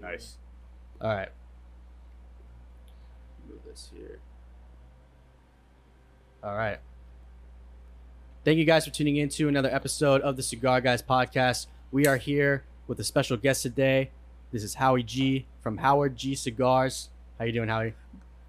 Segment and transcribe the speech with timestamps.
[0.00, 0.36] Nice.
[1.00, 1.28] All right.
[3.48, 4.18] Move this here.
[6.42, 6.78] All right.
[8.44, 11.66] Thank you guys for tuning in to another episode of the Cigar Guys podcast.
[11.92, 14.10] We are here with a special guest today.
[14.52, 17.10] This is Howie G from Howard G Cigars.
[17.38, 17.94] How you doing, Howie?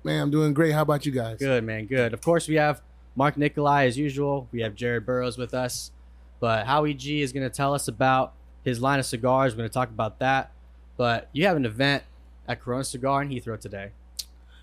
[0.03, 0.71] Man, I'm doing great.
[0.71, 1.39] How about you guys?
[1.39, 1.85] Good, man.
[1.85, 2.13] Good.
[2.13, 2.81] Of course, we have
[3.15, 4.47] Mark Nikollaj as usual.
[4.53, 5.91] We have Jared Burrows with us.
[6.39, 8.33] But Howie G is going to tell us about
[8.63, 9.53] his line of cigars.
[9.53, 10.51] We're going to talk about that.
[11.01, 12.03] But you have an event
[12.47, 13.89] at Corona Cigar in Heathrow today.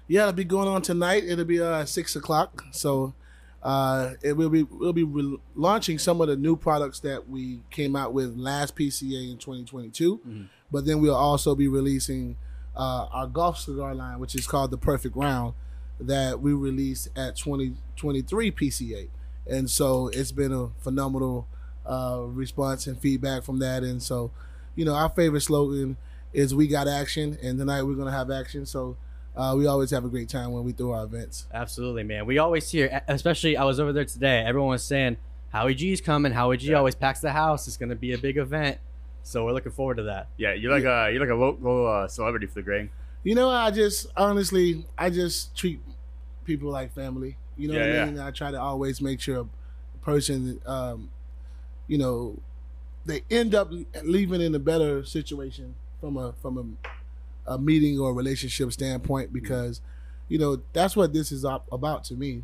[0.07, 1.25] Yeah, it'll be going on tonight.
[1.27, 2.63] It'll be uh six o'clock.
[2.71, 3.13] So
[3.61, 7.63] uh it will be we'll be re- launching some of the new products that we
[7.73, 10.19] came out with last PCA in 2022.
[10.25, 10.49] Mhm.
[10.71, 12.37] But then we'll also be releasing
[12.77, 15.55] uh our golf cigar line, which is called the Perfect Round,
[15.99, 19.09] that we released at 2023 PCA.
[19.45, 21.49] And so it's been a phenomenal
[21.85, 23.83] uh response and feedback from that.
[23.83, 24.31] And so,
[24.77, 25.97] you know, our favorite slogan
[26.33, 28.67] is we got action and tonight we're gonna have action.
[28.67, 28.97] So
[29.37, 31.47] uh, we always have a great time when we throw our events.
[31.53, 32.27] Absolutely, man.
[32.27, 34.41] We always hear, especially I was over there today.
[34.47, 35.17] Everyone was saying
[35.51, 36.33] Howie G's coming.
[36.33, 36.77] Howie G Yeah.
[36.79, 37.69] always packs the house.
[37.69, 38.79] It's going to be a big event.
[39.23, 40.29] So we're looking forward to that.
[40.39, 42.91] Yeah, you're like a you're like a local uh, celebrity for the grain.
[43.23, 45.81] You know, I just honestly, I just treat
[46.45, 47.37] people like family.
[47.57, 48.01] You know Yeah, what.
[48.01, 48.19] I mean?
[48.21, 51.11] I try to always make sure a person, um,
[51.87, 52.39] you know,
[53.07, 53.71] they end up
[54.03, 56.79] leaving in a better situation from a from
[57.47, 59.81] a, a meeting or relationship standpoint because,
[60.29, 62.43] you know, that's what this is op- about to me.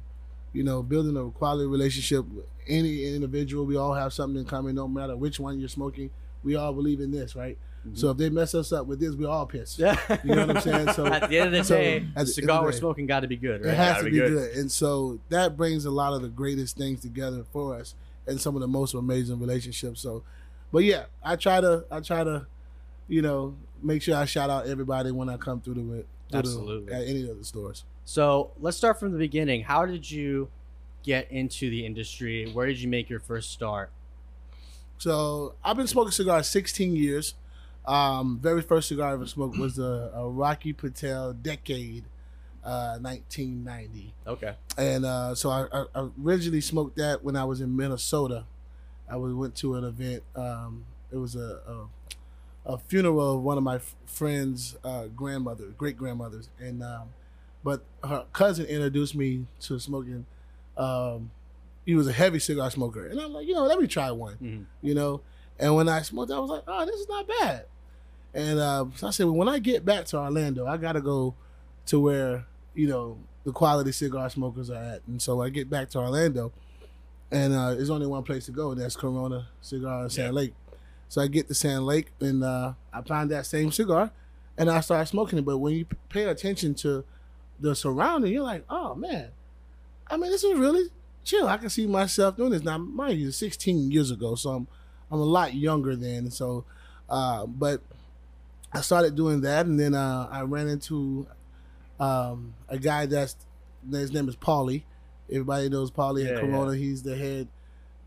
[0.53, 3.65] You know, building a quality relationship with any individual.
[3.67, 6.11] We all have something in common, no matter which one you're smoking.
[6.45, 7.59] We all believe in this, right?
[7.87, 7.97] Mm-hmm.
[7.97, 9.79] So if they mess us up with this, we all pissed.
[9.79, 9.97] Yeah.
[10.23, 10.93] You know what I'm saying?
[10.93, 13.21] So- at the end of the so, day, the cigar the we're day- smoking got
[13.21, 13.73] to be good, right?
[13.75, 14.31] It has Gotta to be be good.
[14.33, 14.57] good.
[14.59, 17.95] And so that brings a lot of the greatest things together for us
[18.27, 20.01] and some of the most amazing relationships.
[20.01, 20.23] So
[20.73, 22.47] but yeah, I try to I try to,
[23.09, 26.39] you know, make sure I shout out everybody when I come through the through the-
[26.39, 26.93] Absolutely.
[26.93, 27.85] at any of the stores.
[28.05, 29.63] So let's start from the beginning.
[29.63, 30.49] How did you
[31.03, 32.51] get into the industry?
[32.51, 33.91] Where did you make your first start?
[34.99, 37.35] So I've been smoking cigars 16 years.
[37.87, 42.05] Um, very first cigar I ever smoked was a, a Rocky Patel Decade,
[42.65, 44.15] uh, 1990.
[44.27, 44.55] Okay.
[44.79, 48.47] and uh, so I, I, I originally smoked that when I was in Minnesota.
[49.11, 50.23] I was, went to an event.
[50.35, 51.87] Um, it was a, a
[52.67, 57.09] a funeral of one of my f- friends' uh, grandmother, great grandmothers, and um,
[57.63, 60.27] but her cousin introduced me to smoking.
[60.77, 61.31] Um,
[61.85, 64.37] he was a heavy cigar smoker, and I'm like, you know, let me try one
[64.43, 64.65] Mhm.
[64.83, 65.21] you know.
[65.59, 67.67] And when I smoked, I was like, oh, this is not bad.
[68.33, 71.01] And uh, so I said, well, when I get back to Orlando, I got to
[71.01, 71.35] go
[71.87, 75.03] to where you know the quality cigar smokers are at.
[75.07, 76.51] And so I get back to Orlando,
[77.31, 80.41] and uh, there's only one place to go, and that's Corona Cigar in Sand Yeah.
[80.41, 80.55] Lake.
[81.15, 84.11] So I get to Sand Lake, and uh, I find that same cigar,
[84.59, 85.45] and I start smoking it.
[85.45, 87.05] But when you pay attention to
[87.61, 89.29] the surrounding, you're like, oh man,
[90.09, 90.91] I mean, this is really
[91.23, 91.47] chill.
[91.47, 92.65] I can see myself doing this.
[92.65, 94.67] Now, mind you, 16 years ago, so I'm
[95.09, 96.33] I'm a lot younger then.
[96.33, 96.65] So,
[97.09, 97.81] uh, but
[98.73, 101.29] I started doing that, and then uh, I ran into
[102.01, 103.37] um, a guy that's
[103.89, 104.83] his name is Paulie.
[105.31, 106.75] Everybody knows Paulie Yeah, at Corona.
[106.75, 107.47] He's the head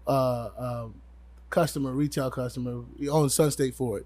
[0.06, 0.95] uh, um
[1.50, 2.84] customer, retail customer.
[3.00, 4.06] He owns Sun State Ford,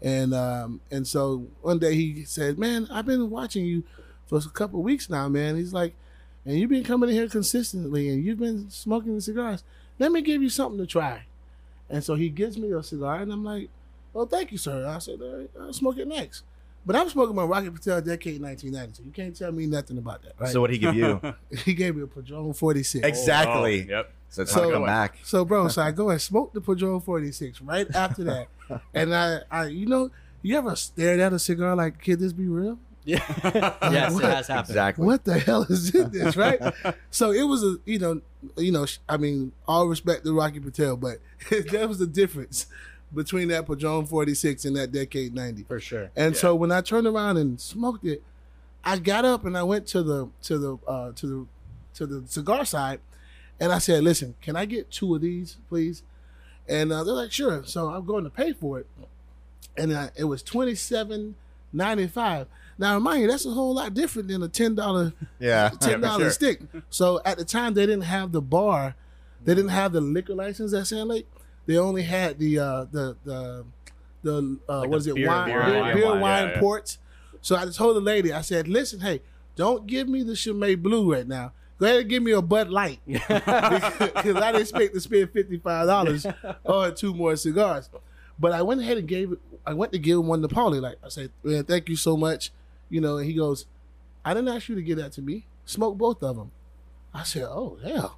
[0.00, 3.84] and um, and so one day he said, "Man, I've been watching you
[4.26, 5.94] for a couple weeks now, man." He's like,
[6.44, 9.64] "And you've been coming in here consistently, and you've been smoking the cigars.
[9.98, 11.24] Let me give you something to try."
[11.88, 13.68] And so he gives me a cigar, and I'm like,
[14.12, 15.20] "Well, thank you, sir." I said,
[15.60, 16.44] "I'll smoke it next."
[16.84, 20.22] But I'm smoking my Rocky Patel Decade 1990, so you can't tell me nothing about
[20.22, 20.50] that, right?
[20.50, 21.20] So what he give you?
[21.64, 23.06] he gave me a Padron 46.
[23.06, 23.86] Exactly.
[23.88, 24.12] Oh, yep.
[24.28, 25.18] So it's So- not come back.
[25.22, 28.48] So, bro, so I go and smoke the Padron 46 right after that.
[28.94, 30.10] and I, I, you know,
[30.42, 32.78] you ever stared at a cigar like, can this be real?
[33.04, 33.18] Yeah.
[33.92, 34.24] yes, it What?
[34.24, 34.70] has happened.
[34.70, 35.06] Exactly.
[35.06, 36.60] What the hell is in this, right?
[37.10, 38.20] so it was a, you know,
[38.56, 41.18] you know, I mean, all respect to Rocky Patel, but
[41.70, 42.66] there was a difference
[43.14, 45.64] between that Padron 46 and that Decade 90.
[45.64, 46.10] For sure.
[46.16, 46.40] And Yeah.
[46.40, 48.22] so when I turned around and smoked it,
[48.84, 51.46] I got up and I went to the to the uh, to the
[51.94, 53.00] to the cigar side,
[53.60, 56.02] and I said, "Listen, can I get two of these, please?"
[56.68, 58.86] And uh, they're like, "Sure." So I'm going to pay for it,
[59.76, 61.36] and uh, it was twenty seven
[61.72, 62.46] ninety five.
[62.78, 65.68] Now, remind you, that's a whole lot different than a ten dollar Yeah.
[65.80, 66.30] ten dollar sure.
[66.30, 66.60] stick.
[66.90, 68.96] So at the time, they didn't have the bar,
[69.44, 71.28] they didn't have the liquor license at Sand Lake.
[71.66, 73.64] They only had the uh, the the
[74.22, 75.94] the uh, Like what is it beer- wine beer beer, wine.
[75.96, 76.60] beer wine, wine yeah, yeah.
[76.60, 76.98] ports.
[77.40, 79.20] So I told the lady, I said, "Listen, hey,
[79.56, 81.52] don't give me the Chimay Blue right now.
[81.78, 85.58] Go ahead and give me a Bud Light because I didn't expect to spend fifty
[85.58, 86.26] five dollars
[86.64, 87.88] on two more cigars."
[88.38, 90.80] But I went ahead and gave it I went to give one to Paulie.
[90.80, 92.50] Like I said, man, thank you so much.
[92.90, 93.66] You know, and he goes,
[94.24, 95.46] I didn't ask you to give that to me.
[95.64, 96.50] Smoke both of them.
[97.14, 98.08] I said, oh yeah.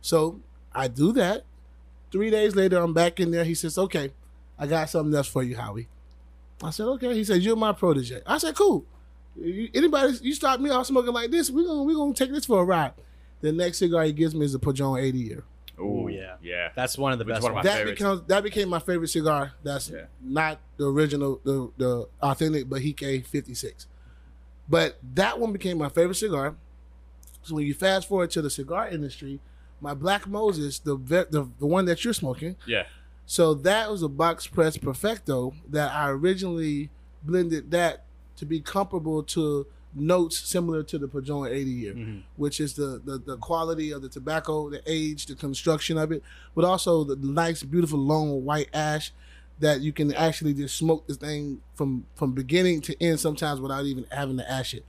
[0.00, 0.40] So
[0.74, 1.44] I do that.
[2.14, 3.42] Three days later, I'm back in there.
[3.42, 4.12] He says, okay,
[4.56, 5.88] I got something else for you, Howie.
[6.62, 7.12] I said, okay.
[7.12, 8.20] He said, you're my protege.
[8.24, 8.84] I said, cool.
[9.44, 12.60] Anybody, you start me off smoking like this, we're gonna we gonna take this for
[12.60, 12.92] a ride.
[13.40, 15.42] The next cigar he gives me is a Padron 80 year.
[15.80, 16.36] Ooh, yeah.
[16.40, 16.68] yeah.
[16.76, 17.98] That's one of the Which best one of my that favorites.
[17.98, 19.54] becomes that became my favorite cigar.
[19.64, 20.04] That's Yeah.
[20.22, 23.88] not the original, the the authentic Behike 56.
[24.68, 26.54] But that one became my favorite cigar.
[27.42, 29.40] So when you fast forward to the cigar industry,
[29.84, 32.84] my Black Moses, the the, the one that you're smoking, Yeah.
[33.26, 36.90] so that was a box press perfecto that I originally
[37.22, 38.04] blended that
[38.36, 42.22] to be comparable to notes similar to the Padron 80 year, Mhm.
[42.36, 46.20] which is the, the the quality of the tobacco, the age, the construction of it,
[46.54, 49.12] but also the nice, beautiful, long white ash
[49.60, 53.84] that you can actually just smoke this thing from from beginning to end sometimes without
[53.84, 54.84] even having to ash it.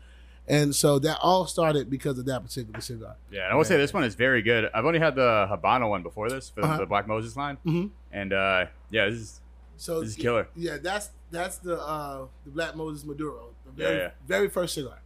[0.48, 3.16] And so that all started because of that particular cigar.
[3.32, 4.70] Yeah, and I will say this one is very good.
[4.76, 6.78] I've only had the Habano one before this for the, Uh-huh.
[6.78, 7.90] the Black Moses line, Mhm.
[8.12, 9.42] and uh, yeah, this is
[9.78, 10.48] So this is killer.
[10.56, 14.12] Yeah, that's that's the uh the Black Moses Maduro, the very yeah.
[14.28, 15.00] very first cigar.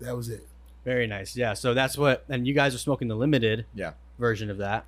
[0.00, 0.46] That was it.
[0.84, 1.34] Very nice.
[1.36, 1.54] Yeah.
[1.54, 3.92] So that's what, and you guys are smoking the limited Yeah.
[4.18, 4.84] version of that.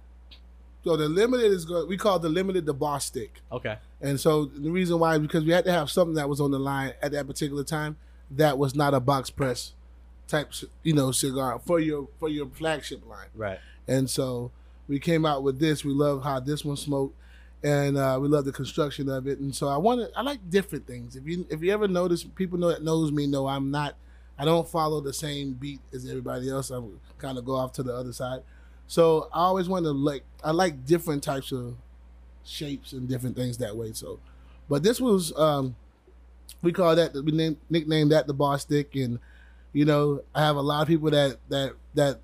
[0.84, 1.88] So the limited is good.
[1.88, 3.78] We call the limited the boss stick, Okay.
[4.00, 6.50] and so the reason why is because we had to have something that was on
[6.52, 7.96] the line at that particular time
[8.30, 9.72] that was not a box press
[10.28, 13.28] type, you know, cigar for your for your flagship line.
[13.34, 13.58] Right.
[13.88, 14.52] And so
[14.88, 15.84] we came out with this.
[15.84, 17.16] We love how this one smoked,
[17.62, 19.38] and uh, we love the construction of it.
[19.38, 21.16] And so I wanted, I like different things.
[21.16, 23.96] If you if you ever notice, people know that knows me know I'm not,
[24.38, 26.70] I don't follow the same beat as everybody else.
[26.70, 26.80] I
[27.18, 28.42] kind of go off to the other side.
[28.86, 31.76] So I always want to like, I like different types of
[32.44, 33.92] shapes and different things that way.
[33.92, 34.18] So,
[34.68, 35.76] but this was, um,
[36.62, 39.18] we call that we name, nicknamed that the boss stick, and
[39.72, 42.18] you know I have a lot of people that that that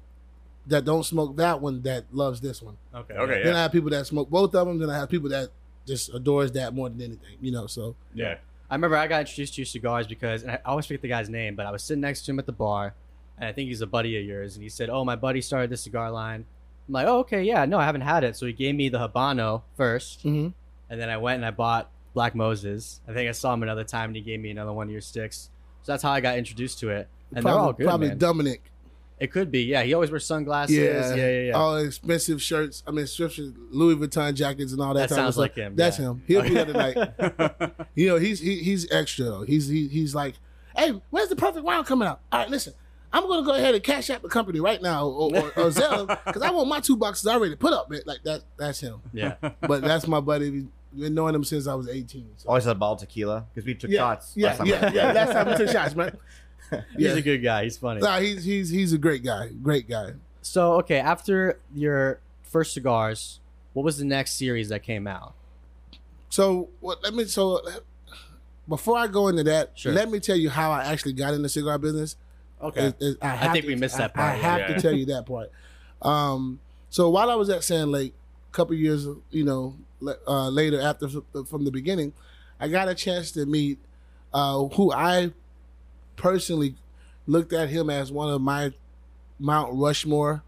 [0.67, 2.77] that don't smoke that one that loves this one.
[2.95, 3.15] Okay.
[3.15, 3.59] Okay, Then yeah.
[3.59, 4.79] I have people that smoke both of them.
[4.79, 5.51] Then I have people that
[5.87, 7.37] just adores that more than anything.
[7.41, 8.39] You know, so Yeah.
[8.69, 11.55] I remember I got introduced to cigars because and I always forget the guy's name,
[11.55, 12.95] but I was sitting next to him at the bar,
[13.39, 15.71] and I think he's a buddy of yours, and he said, "Oh, my buddy started
[15.71, 16.45] this cigar line."
[16.89, 18.99] I'm like, "Oh, okay, yeah, no, I haven't had it." So he gave me the
[18.99, 20.53] Habano 1st Mhm.
[20.91, 23.03] and then I went and I bought Black Moses.
[23.07, 25.03] I think I saw him another time, and he gave me another one of your
[25.03, 25.51] sticks.
[25.83, 28.19] So that's how I got introduced to it, and probably, they're all good, probably man.
[28.19, 28.73] Dominic.
[29.19, 29.83] It could be, yeah.
[29.83, 30.77] He always wears sunglasses.
[30.77, 31.53] Yeah, yeah, yeah.
[31.53, 32.83] All expensive shirts.
[32.87, 33.07] I mean,
[33.71, 35.09] Louis Vuitton jackets and all that.
[35.09, 35.43] That type of sounds stuff.
[35.43, 36.05] like him, That's yeah.
[36.07, 36.23] him.
[36.27, 37.73] He'll be there tonight.
[37.95, 39.43] You know, he's he, he's extra though.
[39.43, 40.35] He's he, he's like,
[40.77, 42.21] hey, where's the perfect round coming out?
[42.31, 42.75] All right, listen,
[43.13, 46.07] I'm gonna go ahead and cash out the company right now or, or, or Zelle
[46.27, 47.91] because I want my two boxes already put up.
[47.91, 48.03] Man.
[48.05, 49.01] Like that, that's him.
[49.13, 49.37] yeah.
[49.61, 50.67] But that's my buddy.
[50.97, 52.27] We've been knowing him since I was 18.
[52.39, 52.49] So.
[52.49, 54.33] Always had a bottle of tequila because we took yeah, shots.
[54.35, 54.67] yeah, last time.
[54.67, 55.13] yeah, yeah.
[55.13, 56.17] Last time we took shots, man.
[56.71, 57.13] He's Yeah.
[57.13, 57.65] a good guy.
[57.65, 58.01] He's funny.
[58.01, 59.51] Nah, he's he's he's a great guy.
[59.63, 60.15] Great guy.
[60.43, 63.41] So okay, after your first cigars,
[63.75, 65.35] what was the next series that came out?
[66.31, 67.03] So what?
[67.05, 67.25] Let me.
[67.27, 67.61] So
[68.69, 69.93] before I go into that, Sure.
[69.93, 72.17] let me tell you how I actually got in the cigar business.
[72.61, 72.87] Okay.
[72.87, 74.67] It- it- I, have think to- we missed that I- I, have yeah.
[74.75, 75.53] to tell you that part.
[76.03, 76.59] Um,
[76.91, 78.15] so while I was at Sand Lake,
[78.51, 79.85] a couple years, you know, le-
[80.27, 81.09] uh, later after
[81.49, 82.13] from the beginning,
[82.61, 83.79] I got a chance to meet
[84.33, 85.33] uh, who I
[86.17, 86.75] personally
[87.27, 88.73] looked at him as one of my
[89.39, 90.43] Mount Rushmore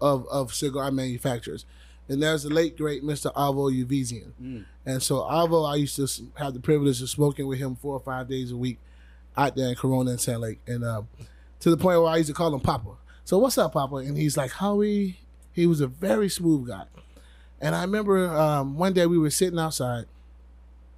[0.00, 1.66] of of cigar manufacturers,
[2.08, 3.32] and there's the late great Mr.
[3.34, 4.32] Avo Uvezian.
[4.42, 4.64] Mm.
[4.86, 8.00] And so Alvo, I used to have the privilege of smoking with him four or
[8.00, 8.78] five days a week
[9.36, 11.08] out there in Corona and Sand Lake, and um,
[11.60, 12.90] to the point where I used to call him Papa.
[13.24, 13.96] So what's up, Papa?
[13.96, 15.18] And he's like, Howie.
[15.54, 16.84] He was a very smooth guy.
[17.64, 20.04] And I remember um, one day we were sitting outside.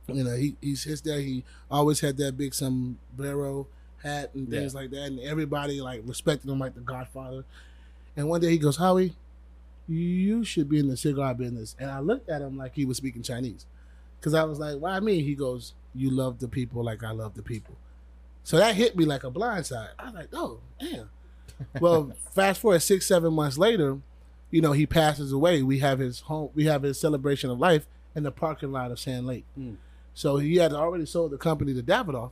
[0.09, 1.21] You know, he he's his dad.
[1.21, 3.69] He always had that big sombrero
[4.03, 7.45] hat and things like that, and everybody like respected him like the Godfather.
[8.17, 9.15] And one day he goes, Howie,
[9.87, 11.77] you should be in the cigar business.
[11.79, 13.65] And I looked at him like he was speaking Chinese,
[14.19, 15.23] because I was like, why me?
[15.23, 17.77] He goes, you love the people like I love the people.
[18.43, 19.91] So that hit me like a blindside.
[20.01, 21.11] I was like, oh, damn.
[21.81, 23.99] well, fast forward six, seven months later,
[24.51, 25.63] you know, he passes away.
[25.63, 28.99] We have his home, we have his celebration of life in the parking lot of
[28.99, 29.45] Sand Lake.
[29.55, 29.75] Hmm.
[30.15, 32.31] So he had already sold the company to Davidoff.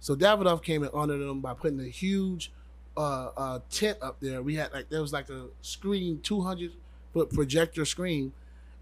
[0.00, 2.50] So Davidoff came and honored him by putting a huge
[2.96, 4.40] uh, uh, tent up there.
[4.42, 6.72] We had like there was like a screen, two hundred
[7.12, 8.32] foot projector screen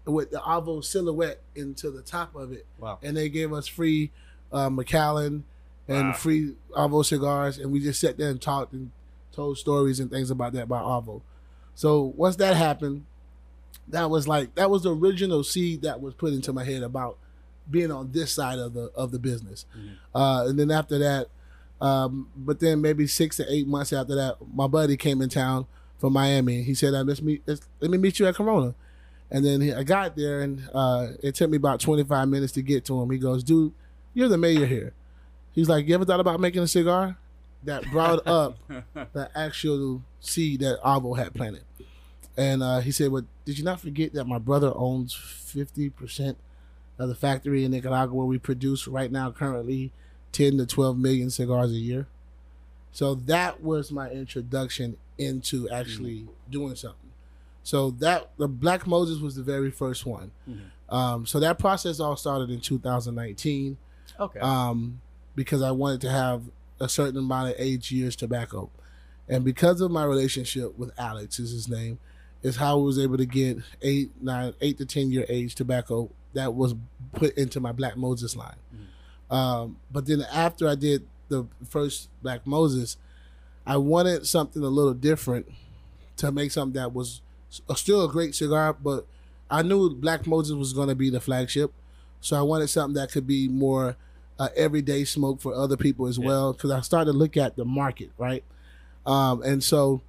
[0.05, 2.99] with the Avo silhouette into the top of it Wow.
[3.01, 4.11] and they gave us free
[4.53, 5.43] uh, Macallan
[5.87, 6.13] and Wow.
[6.13, 8.91] free Avo cigars, and we just sat there and talked and
[9.31, 11.21] told stories and things about that about Avo.
[11.75, 13.05] So once that happened,
[13.89, 17.17] that was like that was the original seed that was put into my head about
[17.69, 19.65] being on this side of the of the business.
[19.77, 19.89] Mhm.
[20.13, 21.27] Uh, and then after that,
[21.81, 25.65] um, but then maybe six to eight months after that, my buddy came in town
[25.99, 26.63] from Miami.
[26.63, 27.43] He said, "Let's meet.
[27.45, 28.73] Let's, let me meet you at Corona."
[29.31, 32.53] And then he, I got there, and uh, it took me about twenty five minutes
[32.53, 33.09] to get to him.
[33.11, 33.73] He goes, "Dude,
[34.13, 34.93] you're the mayor here."
[35.51, 37.17] He's like, "You ever thought about making a cigar?"
[37.65, 38.57] That brought up
[39.13, 41.63] the actual seed that Avo had planted.
[42.37, 46.37] And uh, he said, "Well, did you not forget that my brother owns fifty percent
[46.99, 49.91] of the factory in Nicaragua where we produce right now currently
[50.31, 52.07] ten to twelve million cigars a year?"
[52.91, 56.99] So that was my introduction into actually doing something.
[57.63, 60.31] So that the Black Moses was the very first one.
[60.49, 60.93] Mhm.
[60.93, 63.77] Um, so that process all started in 2019
[64.19, 64.39] Okay.
[64.39, 65.01] um,
[65.35, 66.43] because I wanted to have
[66.79, 68.69] a certain amount of age years tobacco.
[69.27, 71.99] And because of my relationship with Alex, is his name,
[72.43, 76.11] is how I was able to get eight, nine, eight to ten year age tobacco
[76.33, 76.75] that was
[77.13, 78.57] put into my Black Moses line.
[79.31, 82.97] Um, but then after I did the first Black Moses,
[83.65, 85.47] I wanted something a little different
[86.17, 87.21] to make something that was
[87.75, 89.07] still a great cigar, but
[89.49, 91.71] I knew Black Moses was going to be the flagship.
[92.21, 93.95] So I wanted something that could be more
[94.39, 96.25] uh, everyday smoke for other people as Yeah.
[96.25, 96.53] well.
[96.53, 98.43] Because I started to look at the market, right?
[99.05, 100.01] Um, and so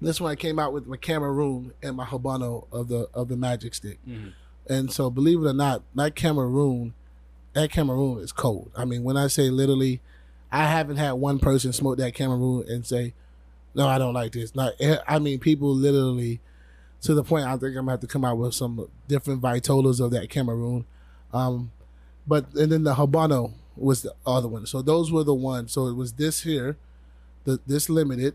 [0.00, 3.36] this one I came out with my Cameroon and my Habano of the of the
[3.36, 3.98] Magic Stick.
[4.06, 4.32] Mhm.
[4.66, 6.94] And so, believe it or not, that Cameroon,
[7.52, 8.70] that Cameroon is cold.
[8.74, 10.00] I mean, when I say literally,
[10.50, 13.12] I haven't had one person smoke that Cameroon and say,
[13.74, 14.72] "No, I don't like this." Not,
[15.06, 16.40] I mean, people literally
[17.02, 17.44] to the point.
[17.46, 20.86] I think I'm gonna have to come out with some different vitolas of that Cameroon.
[21.32, 21.70] Um,
[22.26, 24.66] but and then the Habano was the other one.
[24.66, 25.72] So those were the ones.
[25.72, 26.76] So it was this here,
[27.44, 28.34] the this limited.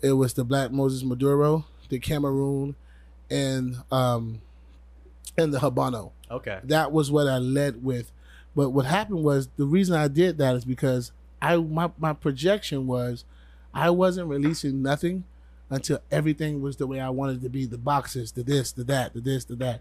[0.00, 2.76] It was the Black Moses Maduro, the Cameroon,
[3.30, 4.40] and um,
[5.36, 6.60] and the Habano okay.
[6.64, 8.10] that was what I led with.
[8.54, 12.86] But what happened was the reason I did that is because I my, my projection
[12.86, 13.24] was
[13.72, 15.24] I wasn't releasing nothing
[15.70, 17.66] until everything was the way I wanted it to be.
[17.66, 19.80] The boxes, the this, the that, the this, the that.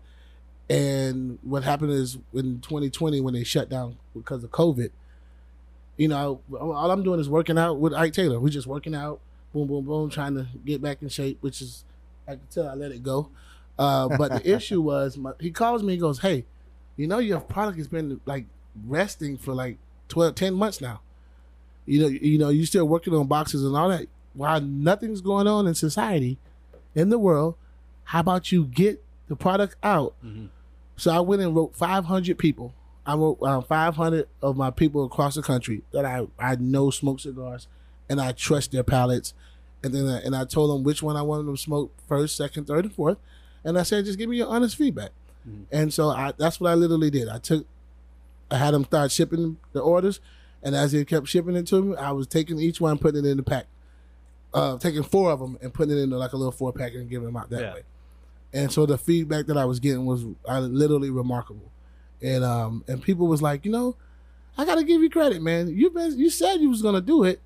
[0.70, 4.90] And what happened is in 2020 when they shut down because of COVID,
[5.96, 8.40] you know, all I'm doing is working out with Ike Taylor.
[8.40, 9.20] We're just working out,
[9.54, 11.84] boom, boom, boom, trying to get back in shape, which is
[12.28, 13.30] I can tell I let it go.
[13.80, 16.46] Uh, but the issue was my, he calls me, he goes, Hey,
[16.98, 18.46] you know your product has been like
[18.86, 19.78] resting for like
[20.10, 21.00] 12, 10 months now.
[21.86, 24.08] You know, you know, you still working on boxes and all that.
[24.34, 26.38] While nothing's going on in society,
[26.94, 27.56] in the world,
[28.04, 30.14] how about you get the product out?
[30.24, 30.50] Mhm.
[30.98, 32.74] So I went and wrote 500 people.
[33.06, 37.20] I wrote um, 500 of my people across the country that I, I know smoke
[37.22, 37.68] cigars
[38.10, 39.34] and I trust their palates.
[39.84, 42.36] And then I, and I told them which one I wanted them to smoke first,
[42.36, 43.18] second, third, and fourth.
[43.64, 45.12] And I said, just give me your honest feedback.
[45.48, 45.66] Mhm.
[45.72, 47.30] And so I, that's what I literally did.
[47.30, 47.66] I took,
[48.52, 50.20] I had them start shipping the orders.
[50.64, 53.30] And as they kept shipping it to me, I was taking each one, putting it
[53.30, 53.68] in the pack.
[54.54, 57.10] Uh, taking four of them and putting it into like a little four pack and
[57.10, 57.74] giving them out that Yeah.
[57.76, 57.82] way.
[58.54, 61.72] And so the feedback that I was getting was uh, literally remarkable.
[62.22, 63.96] And um and people was like, you know,
[64.58, 65.68] I gotta give you credit, man.
[65.68, 67.42] You been you said you was gonna do it,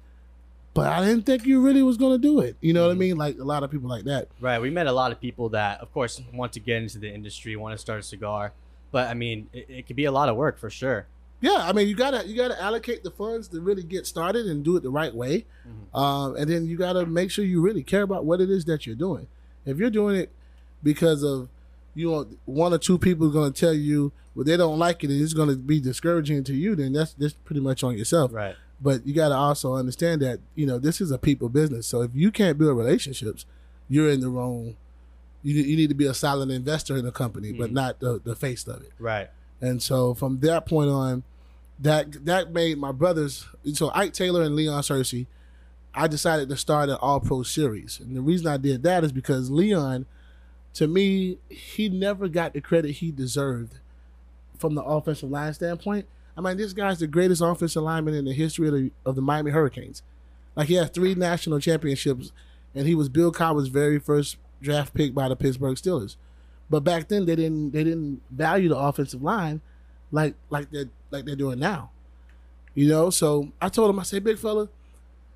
[0.74, 2.56] but I didn't think you really was gonna do it.
[2.62, 3.18] You know what I mean?
[3.18, 4.30] Like a lot of people like that.
[4.40, 4.62] Right.
[4.62, 7.56] We met a lot of people that, of course, want to get into the industry,
[7.58, 8.54] want to start a cigar.
[8.92, 11.08] But I mean, it, it could be a lot of work for sure.
[11.42, 14.64] Yeah, I mean you gotta you gotta allocate the funds to really get started and
[14.64, 15.46] do it the right way.
[15.68, 16.00] Mhm.
[16.00, 18.86] Um, and then you gotta make sure you really care about what it is that
[18.86, 19.28] you're doing.
[19.66, 20.32] If you're doing it
[20.84, 21.50] because of
[21.96, 25.10] you know one or two people are gonna tell you well they don't like it
[25.10, 28.32] and it's gonna be discouraging to you, then that's that's pretty much on yourself.
[28.34, 28.56] Right.
[28.82, 31.86] But you gotta also understand that you know this is a people business.
[31.88, 33.46] So if you can't build relationships,
[33.90, 34.76] you're in the wrong.
[35.44, 37.74] You, you need to be a solid investor in the company, but Mhm.
[37.74, 38.92] not the, the face of it.
[39.00, 39.28] Right.
[39.60, 41.24] And so from that point on,
[41.80, 43.46] that that made my brothers.
[43.74, 45.26] So Ike Taylor and Leon Searcy,
[45.96, 49.12] I decided to start an All Pro series, and the reason I did that is
[49.12, 50.06] because Leon,
[50.76, 53.80] to me, he never got the credit he deserved
[54.58, 56.06] from the offensive line standpoint.
[56.38, 59.22] I mean, this guy's the greatest offensive lineman in the history of the, of the
[59.22, 60.02] Miami Hurricanes.
[60.56, 62.32] Like he has three national championships,
[62.74, 66.16] and he was Bill Cowher's very first draft pick by the Pittsburgh Steelers.
[66.70, 69.60] But back then, they didn't they didn't value the offensive line
[70.12, 71.92] like like they like they're doing now.
[72.76, 74.70] You know, so I told him, I said, big fella,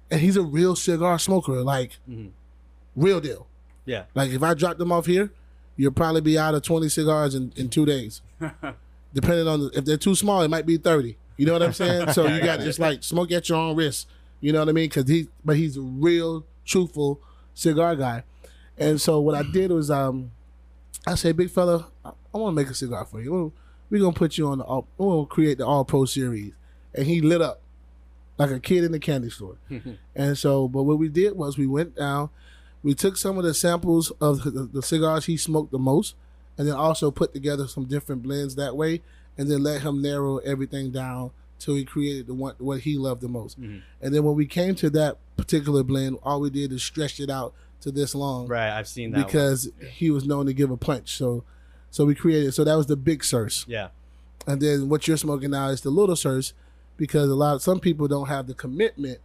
[0.09, 2.29] and he's a real cigar smoker, like Mhm.
[2.95, 3.47] real deal.
[3.85, 4.03] Yeah.
[4.13, 5.31] Like if I dropped them off here,
[5.75, 8.21] you'll probably be out of twenty cigars in, in two days.
[9.13, 11.17] Depending on the, if they're too small, it might be thirty.
[11.37, 12.13] You know what I'm saying?
[12.13, 14.07] So you got it's like smoke at your own risk.
[14.41, 14.89] You know what I mean?
[14.89, 17.19] Because he, but he's a real truthful
[17.53, 18.23] cigar guy.
[18.77, 20.31] And so what I did was, um,
[21.07, 23.53] I said, big fella, I, I want to make a cigar for you.
[23.89, 26.53] We're gonna put you on the all, we're gonna create the All Pro series,
[26.93, 27.61] and he lit up
[28.37, 29.57] like a kid in the candy store.
[30.15, 32.29] and so, but what we did was we went down,
[32.85, 36.13] we took some of the samples of the, the cigars he smoked the most,
[36.57, 39.01] and then also put together some different blends that way,
[39.37, 43.21] and then let him narrow everything down till he created the one what he loved
[43.21, 43.59] the most.
[43.59, 43.81] Mhm.
[44.01, 47.29] And then when we came to that particular blend, all we did is stretch it
[47.29, 49.17] out to this long Right, I've seen that.
[49.17, 49.25] one.
[49.25, 51.17] because he was known to give a punch.
[51.17, 51.43] So,
[51.91, 52.53] so we created.
[52.53, 53.87] So that was the big Searcy, yeah,
[54.45, 56.53] and then what you're smoking now is the little Searcy,
[56.97, 59.19] because a lot of some people don't have the commitment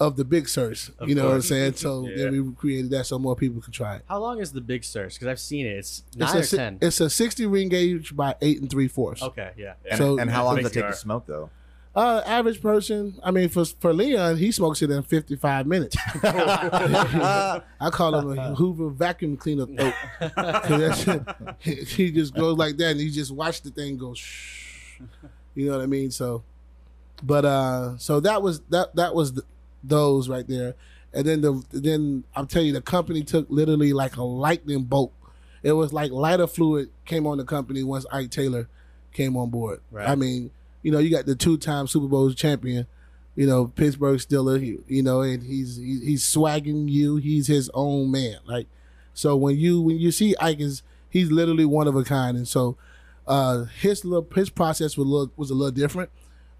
[0.00, 0.90] of the big Search.
[0.98, 1.72] Of you know what I'm saying?
[1.76, 2.24] So Yeah.
[2.30, 4.02] then we created that so more people could try it.
[4.08, 5.14] how long is the big Search?
[5.14, 5.70] Because I've seen it.
[5.70, 6.78] It's It's nine a, or si- ten.
[6.80, 9.22] it's a 60 ring gauge by eight and three fourths.
[9.22, 9.74] Okay, yeah.
[9.84, 9.90] Yeah.
[9.92, 11.50] And, So- and how long does it take to smoke though?
[11.96, 13.18] Uh, average person.
[13.24, 15.96] I mean, for for Leon, he smokes it in 55 minutes.
[16.22, 19.66] I call him a Hoover vacuum cleaner.
[19.66, 19.94] throat.
[20.36, 24.14] 'Cause that's- he just goes like that, and he just watch the thing go.
[24.14, 25.00] Shh.
[25.54, 26.10] You know what I mean?
[26.12, 26.44] So,
[27.22, 29.42] but uh, so that was that that was the,
[29.88, 30.74] those right there,
[31.12, 35.12] and then the then I'll tell you the company took literally like a lightning bolt.
[35.62, 38.68] It was like lighter fluid came on the company once Ike Taylor
[39.12, 39.80] came on board.
[39.90, 40.08] Right.
[40.08, 40.50] I mean,
[40.82, 42.86] you know, you got the two-time Super Bowl champion,
[43.34, 47.16] you know, Pittsburgh Steeler, you, you know, and he's he, he's swagging you.
[47.16, 48.36] He's his own man.
[48.46, 48.66] Like,
[49.14, 52.46] so when you when you see Ike is he's literally one of a kind, and
[52.46, 52.76] so
[53.26, 56.10] uh, his little his process was a little, was a little different.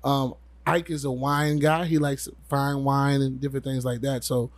[0.05, 0.35] Um,
[0.69, 1.85] Ike is a wine guy.
[1.87, 4.25] He likes fine wine and different things like that.
[4.25, 4.51] So,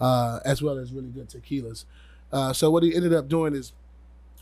[0.00, 1.84] uh, as well as really good tequilas.
[2.32, 3.72] Uh, so what he ended up doing is,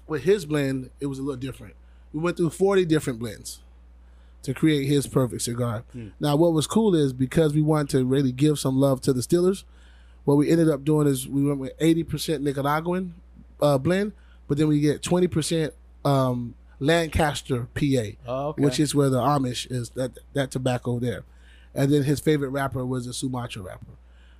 [0.07, 1.75] with his blend, it was a little different.
[2.13, 3.61] We went through forty different blends
[4.43, 5.85] to create his perfect cigar.
[5.93, 6.09] Hmm.
[6.21, 9.23] Now, what was cool is because we wanted to really give some love to the
[9.23, 9.65] Steelers,
[10.25, 13.15] what we ended up doing is we went with eighty percent Nicaraguan
[13.61, 14.13] uh, blend,
[14.47, 15.73] but then we get twenty percent
[16.05, 18.63] um, Lancaster, PA Oh, okay.
[18.63, 21.25] which is where the Amish is that that tobacco there.
[21.75, 23.87] And then his favorite rapper was a Sumatra rapper.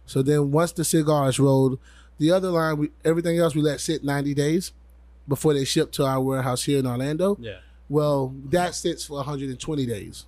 [0.07, 1.79] So then once the cigars rolled,
[2.19, 4.73] the other line, we, everything else we let sit 90 days
[5.27, 7.37] before they ship to our warehouse here in Orlando.
[7.41, 7.59] yeah.
[7.89, 10.25] Well, that sits for 120 days.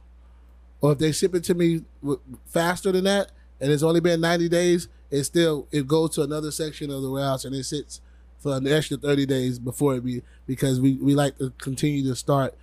[0.81, 1.85] Or if they ship it to me
[2.47, 6.51] faster than that, and it's only been 90 days, it still it goes to another
[6.51, 8.01] section of the warehouse and it sits
[8.39, 12.15] for an extra 30 days before it be because we, we like to continue to
[12.15, 12.55] start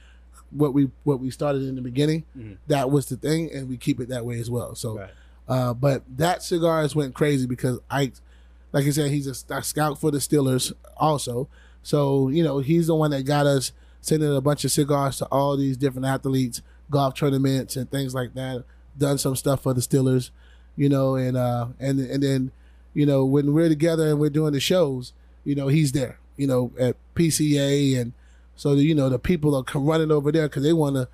[0.52, 2.24] what we what we started in the beginning.
[2.38, 2.58] Mhm.
[2.68, 4.76] That was the thing, and we keep it that way as well.
[4.76, 5.10] So, Right.
[5.48, 8.14] uh, but that cigars went crazy because Ike,
[8.72, 11.48] like I said, he's a, a scout for the Steelers also.
[11.82, 15.26] So you know he's the one that got us sending a bunch of cigars to
[15.26, 18.64] all these different athletes, golf tournaments and things like that.
[18.98, 20.30] Done some stuff for the Steelers,
[20.78, 22.52] you know, and uh, and and then
[22.94, 26.48] you know when we're together and we're doing the shows, you know he's there, you
[26.48, 28.14] know at PCA and
[28.56, 31.08] so you know the people are come running over there because they want to,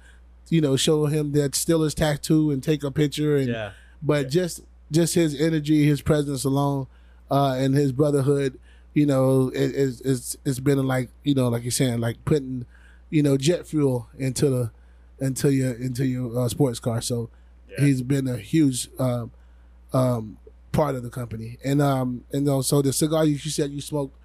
[0.49, 3.71] you know, show him that Steelers tattoo and take a picture and Yeah.
[4.01, 4.61] but just
[4.91, 6.87] just his energy, his presence alone,
[7.29, 8.59] uh, and his brotherhood,
[8.93, 12.65] you know, it, it's it's it's been like you know, like you're saying, like putting,
[13.09, 14.71] you know, jet fuel into the
[15.19, 17.01] into your into your uh, sports car.
[17.01, 17.29] So
[17.69, 17.85] Yeah.
[17.85, 19.31] he's been a huge um,
[19.93, 20.37] um,
[20.71, 24.15] part of the company, and um and also the cigar you, you said you smoked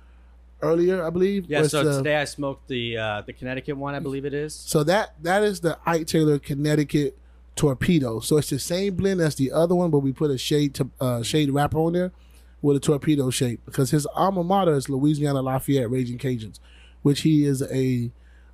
[0.64, 1.46] earlier, I believe.
[1.48, 1.60] Yeah.
[1.60, 4.54] was So today I smoked the uh, the Connecticut one, I believe it is.
[4.54, 7.16] so that that is the Ike Taylor Connecticut
[7.56, 8.20] torpedo.
[8.20, 10.90] So it's the same blend as the other one, but we put a shade to
[11.00, 12.12] uh, shade wrapper on there
[12.62, 16.58] with a torpedo shape because his alma mater is Louisiana Lafayette Raging Cajuns,
[17.02, 18.10] which he is a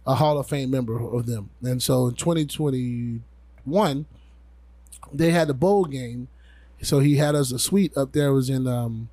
[0.07, 1.51] a Hall of Fame member of them.
[1.63, 4.07] And so in 2021,
[5.13, 6.29] they had the bowl game.
[6.83, 8.29] So he had us a suite up there.
[8.29, 9.11] It was in um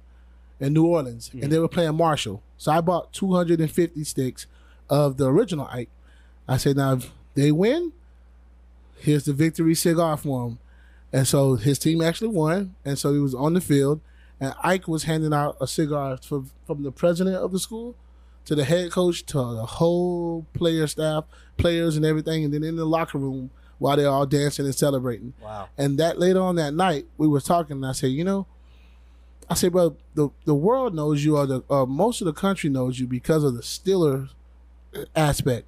[0.59, 1.49] in New Orleans, and mm.
[1.49, 2.41] they were playing Marshall.
[2.57, 4.47] So I bought 250 sticks
[4.89, 5.89] of the original Ike.
[6.47, 7.93] I said, now if they win,
[8.99, 10.59] here's the victory cigar for him.
[11.13, 14.01] And so his team actually won, and so he was on the field,
[14.39, 17.95] and Ike was handing out a cigar from from the president of the school
[18.45, 21.23] to the head coach to the whole player staff,
[21.57, 25.33] players and everything, and then in the locker room while they're all dancing and celebrating.
[25.41, 25.69] Wow.
[25.77, 28.47] And that later on that night, we were talking, and I said, you know,
[29.49, 32.69] I said, bro, the the world knows you, or the uh, most of the country
[32.69, 34.29] knows you because of the Steelers
[35.15, 35.65] aspect.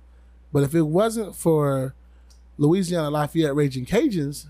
[0.52, 1.94] But if it wasn't for
[2.58, 4.48] Louisiana Lafayette Raging Cajuns,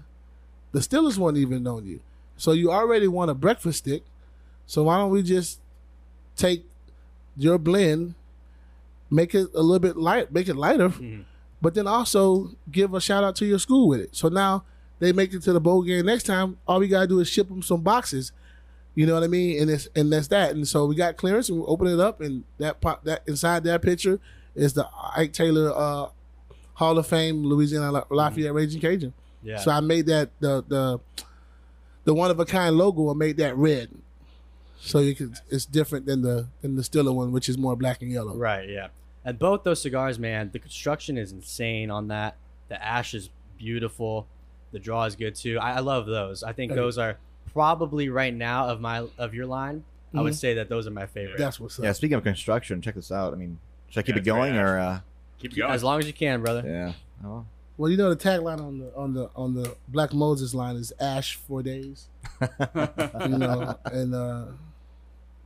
[0.72, 2.00] the Steelers wouldn't even known you.
[2.38, 4.04] So you already won a breakfast stick.
[4.66, 5.60] So why don't we just
[6.36, 6.64] take
[7.36, 8.16] your blend,
[9.10, 11.26] make it a little bit light, make it lighter, Mhm.
[11.62, 14.16] but then also give a shout out to your school with it.
[14.16, 14.64] So now
[15.00, 16.58] they make it to the bowl game next time.
[16.68, 18.32] All we gotta do is ship them some boxes.
[19.00, 19.62] You know what I mean?
[19.62, 20.52] And it's and that's that.
[20.52, 23.64] And so we got clearance and we open it up, and that pop that inside
[23.64, 24.20] that picture
[24.56, 26.10] is the Ike Taylor uh,
[26.74, 29.14] Hall of Fame Louisiana Lafayette Raging Cajun.
[29.42, 29.60] Yeah.
[29.60, 31.00] So I made that the the
[32.04, 33.10] the one of a kind logo.
[33.10, 33.90] I made that red,
[34.82, 38.12] so you it's different than the than the Steeler one, which is more black and
[38.12, 38.36] yellow.
[38.36, 38.90] Right, yeah.
[39.24, 42.36] And both those cigars, man, the construction is insane on that.
[42.68, 44.28] The ash is beautiful.
[44.74, 45.58] The draw is good too.
[45.58, 46.44] I, I love those.
[46.44, 47.18] I think those are
[47.54, 49.84] probably right now of my of your line.
[50.14, 50.38] I would Mhm.
[50.38, 51.38] say that those are my favorite.
[51.38, 51.86] That's what's up.
[51.86, 53.32] Yeah, speaking of construction, check this out.
[53.34, 53.60] I mean,
[53.90, 55.00] should I keep Yeah, it it's very going or uh
[55.40, 55.72] Keep going.
[55.72, 56.64] as long as you can, brother.
[56.66, 56.94] yeah.
[57.24, 57.46] Oh.
[57.78, 60.92] Well, you know the tagline on the on the on the Black Moses line is
[61.00, 62.08] "Ash for days,"
[62.42, 64.46] you know, and uh,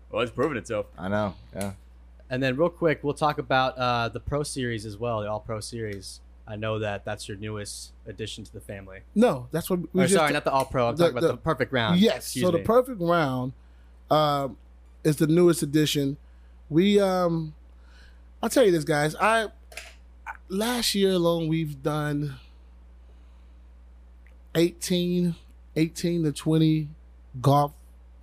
[0.09, 0.87] well, it's proven itself.
[0.97, 1.35] I know.
[1.55, 1.73] Yeah.
[2.29, 5.39] And then real quick, we'll talk about uh, the Pro Series as well, the All
[5.41, 6.21] Pro Series.
[6.45, 8.99] I know that that's your newest addition to the family.
[9.15, 10.89] no, that's what we Or, just sorry, not the All Pro.
[10.89, 11.99] I'm the- talking about the- the Perfect Round.
[11.99, 12.17] Yes.
[12.17, 13.53] Excuse so the perfect round
[14.11, 14.57] um,
[15.03, 16.17] is the newest addition.
[16.69, 17.53] We um,
[18.41, 19.15] I'll tell you this, guys.
[19.15, 19.47] I
[20.49, 22.35] last year alone we've done
[24.55, 25.35] 18,
[25.75, 26.89] 18 to twenty
[27.41, 27.73] golf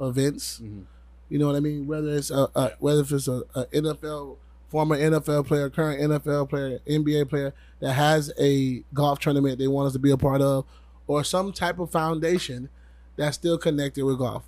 [0.00, 0.60] events.
[0.62, 0.84] Mhm.
[1.28, 1.86] You know what I mean?
[1.86, 4.36] Whether it's a, a whether if it's a, a NFL
[4.70, 9.88] former NFL player, current NFL player, NBA player that has a golf tournament they want
[9.88, 10.64] us to be a part of,
[11.06, 12.68] or some type of foundation
[13.16, 14.44] that's still connected with golf.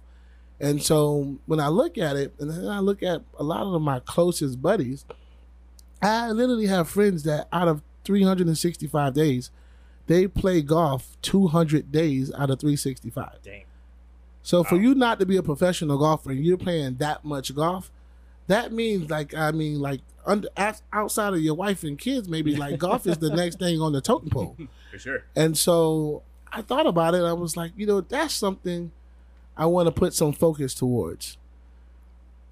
[0.60, 3.82] And so when I look at it, and then I look at a lot of
[3.82, 5.04] my closest buddies,
[6.00, 9.50] I literally have friends that out of 365 days,
[10.06, 13.42] they play golf 200 days out of 365.
[13.42, 13.64] Dang.
[14.42, 17.90] So for you not to be a professional golfer and you're playing that much golf,
[18.48, 20.48] that means like I mean like under,
[20.92, 24.00] outside of your wife and kids, maybe like golf is the next thing on the
[24.00, 24.56] totem pole.
[24.90, 25.24] For sure.
[25.34, 27.22] And so I thought about it.
[27.22, 28.92] I was like, you know, that's something
[29.56, 31.36] I want to put some focus towards.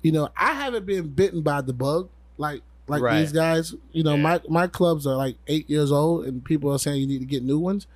[0.03, 3.21] You know, I haven't been bitten by the bug like like Right.
[3.21, 3.75] these guys.
[3.93, 4.23] You know, Yeah.
[4.23, 7.27] my my clubs are like eight years old, and people are saying you need to
[7.27, 7.87] get new ones.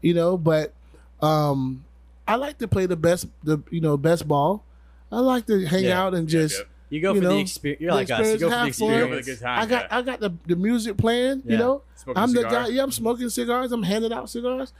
[0.00, 0.72] You know, but
[1.20, 1.84] um,
[2.26, 4.62] I like to play the best the you know best ball.
[5.10, 6.00] I like to hang Yeah.
[6.02, 6.58] out and just.
[6.58, 6.68] yep.
[6.90, 7.80] You go You for know, the experience.
[7.80, 8.26] You're the like us.
[8.26, 9.10] You go for the experience, fun.
[9.10, 9.58] For the good time.
[9.60, 9.96] I got yeah.
[9.98, 11.42] I got the, the music playing.
[11.44, 11.52] Yeah.
[11.52, 12.68] You know, Smoking I'm the guy.
[12.68, 13.72] Yeah, I'm smoking cigars.
[13.72, 14.72] I'm handing out cigars.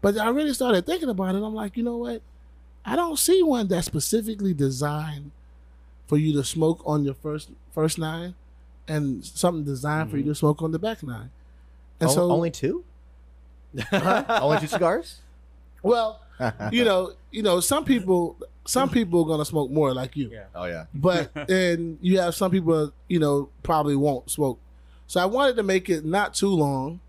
[0.00, 1.42] But I really started thinking about it.
[1.42, 2.22] I'm like, you know what?
[2.84, 5.32] I don't see one that's specifically designed
[6.06, 8.34] for you to smoke on your first first nine,
[8.86, 10.30] and something designed for you mm-hmm.
[10.30, 11.30] to smoke on the back nine.
[12.00, 12.84] And O- so, only two?
[13.92, 15.20] only two cigars?
[15.82, 16.20] well,
[16.72, 18.36] you know, you know, some people,
[18.68, 20.28] some people are gonna smoke more like you.
[20.30, 20.44] Yeah.
[20.54, 20.84] oh yeah.
[20.94, 24.58] but and you have some people you know probably won't smoke
[25.06, 27.00] so i wanted to make it not too long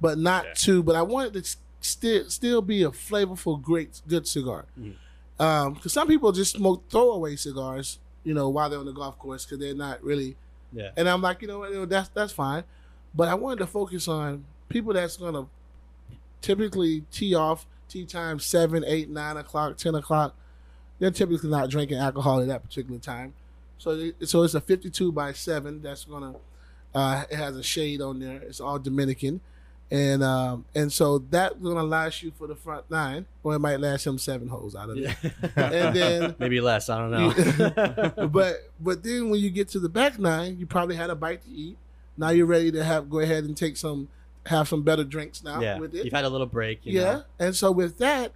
[0.00, 0.52] but not Yeah.
[0.54, 4.94] too but i wanted to still still be a flavorful great good cigar Mhm.
[5.40, 9.18] um because some people just smoke throwaway cigars you know while they're on the golf
[9.18, 10.36] course because they're not really
[10.72, 10.90] Yeah.
[10.96, 12.64] and i'm like you know what you know, that's that's fine
[13.14, 15.46] but i wanted to focus on people that's gonna
[16.40, 20.34] typically tee off tee time seven eight nine o'clock ten o'clock
[21.02, 23.34] they're typically not drinking alcohol at that particular time.
[23.76, 25.82] So, so it's a 52 by seven.
[25.82, 26.36] That's gonna.
[26.94, 28.36] Uh, it has a shade on there.
[28.36, 29.40] It's all Dominican,
[29.90, 33.80] and um, and so that's gonna last you for the front nine, or it might
[33.80, 35.16] last him seven holes out of it.
[35.24, 35.40] Yeah.
[35.56, 36.88] And then, Maybe less.
[36.88, 38.28] I don't know.
[38.28, 41.42] but but then when you get to the back nine, you probably had a bite
[41.46, 41.78] to eat.
[42.16, 44.06] Now you're ready to have go ahead and take some,
[44.46, 45.80] have some better drinks now yeah.
[45.80, 46.04] with it.
[46.04, 46.86] You've had a little break.
[46.86, 47.24] You yeah, Know?
[47.40, 48.30] and so with that,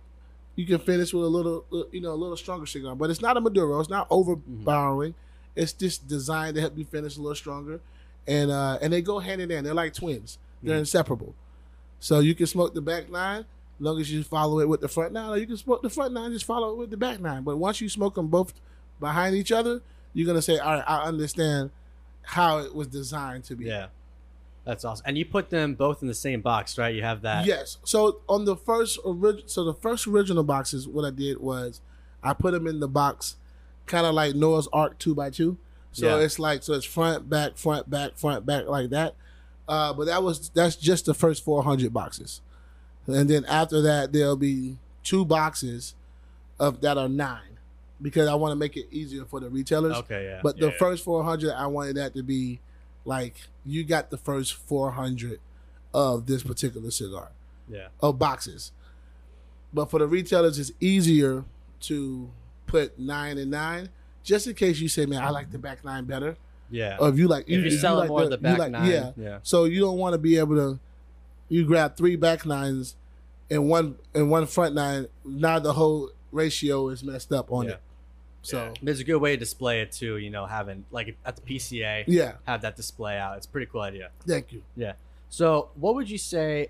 [0.57, 2.95] you can finish with a little, uh, you know, a little stronger cigar.
[2.97, 3.79] But it's not a Maduro.
[3.81, 5.15] It's not overpowering.
[5.55, 7.81] It's just designed to help you finish a little stronger,
[8.27, 9.65] and uh, and they go hand in hand.
[9.67, 10.39] They're like twins.
[10.63, 10.81] They're Mhm.
[10.81, 11.35] inseparable.
[12.01, 13.47] So you can smoke the back nine, as
[13.81, 16.13] long as you follow it with the front nine, or you can smoke the front
[16.13, 17.43] nine, just follow it with the back nine.
[17.43, 18.53] But once you smoke them both
[19.01, 19.81] behind each other,
[20.13, 21.71] you're gonna say, all right, I understand
[22.23, 23.67] how it was designed to be.
[23.67, 23.87] Yeah.
[24.67, 25.05] That's awesome.
[25.07, 26.95] And you put them both in the same box, right?
[26.95, 27.47] You have that.
[27.47, 27.79] Yes.
[27.85, 31.81] So on the first original, so the first original boxes, what I did was
[32.23, 33.37] I put them in the box,
[33.87, 35.57] kind of like Noah's Ark two by two.
[35.93, 36.25] So Yeah.
[36.25, 39.15] it's like so it's front, back, front, back, front, back like that.
[39.69, 42.41] Uh, but that was that's just the first four hundred boxes,
[43.07, 45.95] and then after that there'll be two boxes
[46.59, 47.59] of that are nine,
[48.03, 49.97] because I want to make it easier for the retailers.
[49.99, 50.25] Okay.
[50.25, 50.41] Yeah.
[50.43, 50.79] But the Yeah.
[50.79, 52.61] first 400, I wanted that to be
[53.07, 55.41] like you got the first 400
[55.95, 57.31] of this particular cigar
[57.69, 57.89] yeah.
[58.01, 58.73] of boxes.
[59.73, 61.45] But for the retailers, it's easier
[61.83, 62.31] to
[62.67, 63.89] put nine and nine,
[64.23, 66.37] just in case you say, "Man, I like the back nine better,"
[66.71, 66.97] Yeah.
[66.99, 68.91] or if you like, if you're you selling like more of the back like- nine.
[68.91, 69.13] yeah.
[69.17, 69.39] Yeah.
[69.43, 70.79] So you don't want to be able to.
[71.49, 72.97] You grab three back nines
[73.51, 75.07] and one and one front nine.
[75.25, 77.73] Now the whole ratio is messed up on Yeah.
[77.73, 77.81] it.
[78.47, 80.19] So There's a good way to display it too.
[80.19, 83.37] You know, having like at the PCA, yeah, have that display out.
[83.37, 84.11] It's a pretty cool idea.
[84.27, 84.63] thank you.
[84.77, 84.93] Yeah.
[85.29, 86.69] So, what would you say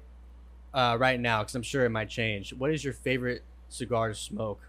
[0.72, 1.42] uh, right now?
[1.42, 2.54] Because I'm sure it might change.
[2.54, 4.60] What is your favorite cigar to smoke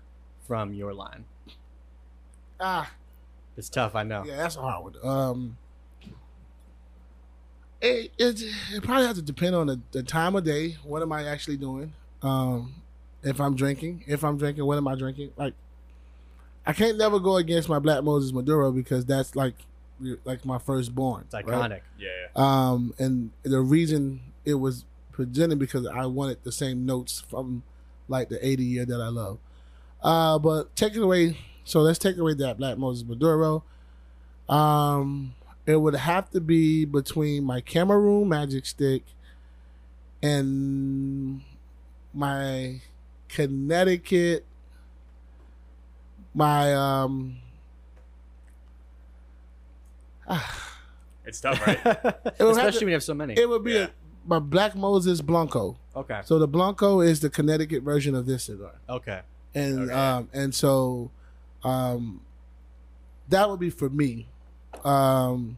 [0.46, 1.24] from your line?
[2.60, 2.92] Ah,
[3.56, 4.24] It's tough, I know.
[4.26, 5.08] yeah, that's a hard one.
[5.08, 5.58] Um,
[7.82, 8.42] it, it
[8.74, 10.78] it probably has to depend on the, the time of day.
[10.84, 11.94] What am I actually doing?
[12.22, 12.74] Um,
[13.24, 15.32] if I'm drinking, if I'm drinking, what am I drinking?
[15.38, 15.54] Like,
[16.68, 19.56] I can't never go against my Black Moses Maduro because that's like
[20.26, 21.24] like my firstborn.
[21.24, 21.46] It's right?
[21.46, 21.82] iconic.
[21.98, 22.28] Yeah.
[22.36, 27.64] Um, and the reason it was presented because I wanted the same notes from
[28.08, 29.40] like the 80 year that I love.
[30.04, 33.64] Uh, but taking away, so let's take away that Black Moses Maduro.
[34.48, 35.34] Um,
[35.66, 39.04] it would have to be between my Cameroon Magic Stick
[40.22, 41.42] and
[42.14, 42.82] my
[43.28, 44.46] Connecticut,
[46.38, 47.38] my um.
[51.26, 51.84] It's tough, right?
[51.86, 53.34] would have Especially to- when you have so many.
[53.34, 53.80] It would be Yeah.
[53.88, 53.90] a,
[54.26, 55.76] my Black Moses Blanco.
[55.94, 56.22] okay.
[56.24, 59.20] So the Blanco is the Connecticut version of this cigar, Okay.
[59.54, 59.94] and Okay.
[59.94, 61.12] um, and so,
[61.66, 62.22] um,
[63.28, 64.28] that would be for me.
[64.86, 65.58] Um,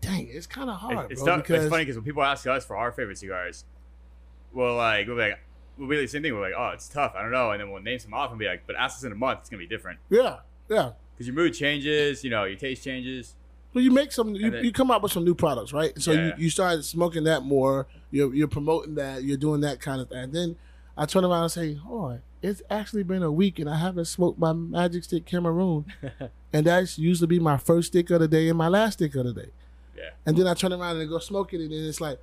[0.00, 1.36] dang, it's kind of hard, It- it's bro.
[1.36, 1.46] tough.
[1.46, 3.64] Because It's funny because when people ask us for our favorite cigars,
[4.52, 5.38] we'll like we'll be like
[5.78, 6.34] we'll be the same thing.
[6.34, 7.14] We're like, oh, it's tough.
[7.16, 9.04] I don't know, and then we'll name some off and be like, but ask us
[9.04, 10.38] in a month, it's gonna be different yeah,
[10.68, 10.92] yeah.
[11.14, 12.24] because your mood changes.
[12.24, 13.34] You know, your taste changes.
[13.74, 15.92] So you make some, you, And you come up with some new products, right?
[16.00, 16.26] So Yeah.
[16.28, 17.86] you, you start smoking that more.
[18.10, 19.22] You're you're promoting that.
[19.24, 20.18] You're doing that kind of thing.
[20.18, 20.56] And then
[20.96, 24.38] I turn around and say, "Oh, it's actually been a week and I haven't smoked
[24.38, 25.84] my Magic Stick Cameroon,
[26.52, 29.26] and that's usually be my first stick of the day and my last stick of
[29.26, 29.50] the day."
[29.96, 30.10] Yeah.
[30.24, 32.18] And then I turn around and go smoke it, and then it's like,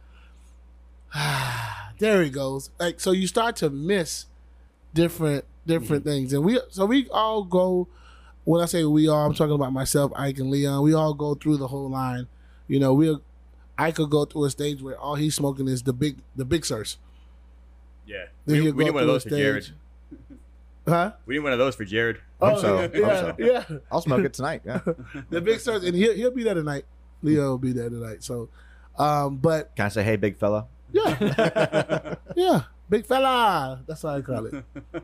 [2.00, 2.70] there he goes.
[2.80, 4.26] Like so, you start to miss
[4.94, 7.88] different different things, and we so we all go.
[8.44, 10.84] When I say we all, I'm talking about myself, Ike, and Leon.
[10.84, 12.28] We all go through the whole line.
[12.68, 13.18] You know, we
[13.78, 16.66] I could go through a stage where all he's smoking is the big the big
[16.66, 16.98] sirs.
[18.06, 19.70] Yeah, Then we, we go need one of through a those for Jared.
[20.88, 21.14] Huh?
[21.26, 22.18] We need one of those for Jared.
[22.40, 22.76] Hope so.
[22.76, 23.36] yeah, Hope yeah, so.
[23.74, 23.78] yeah.
[23.92, 24.62] I'll smoke it tonight.
[24.64, 24.82] Yeah.
[25.32, 26.86] The big sirs, and he'll he'll be there tonight.
[27.24, 28.24] Leo will be there tonight.
[28.24, 28.50] So,
[29.00, 30.68] um, but Can I say, hey, big fella?
[30.92, 33.82] Yeah, yeah, big fella.
[33.88, 34.64] That's what I call it.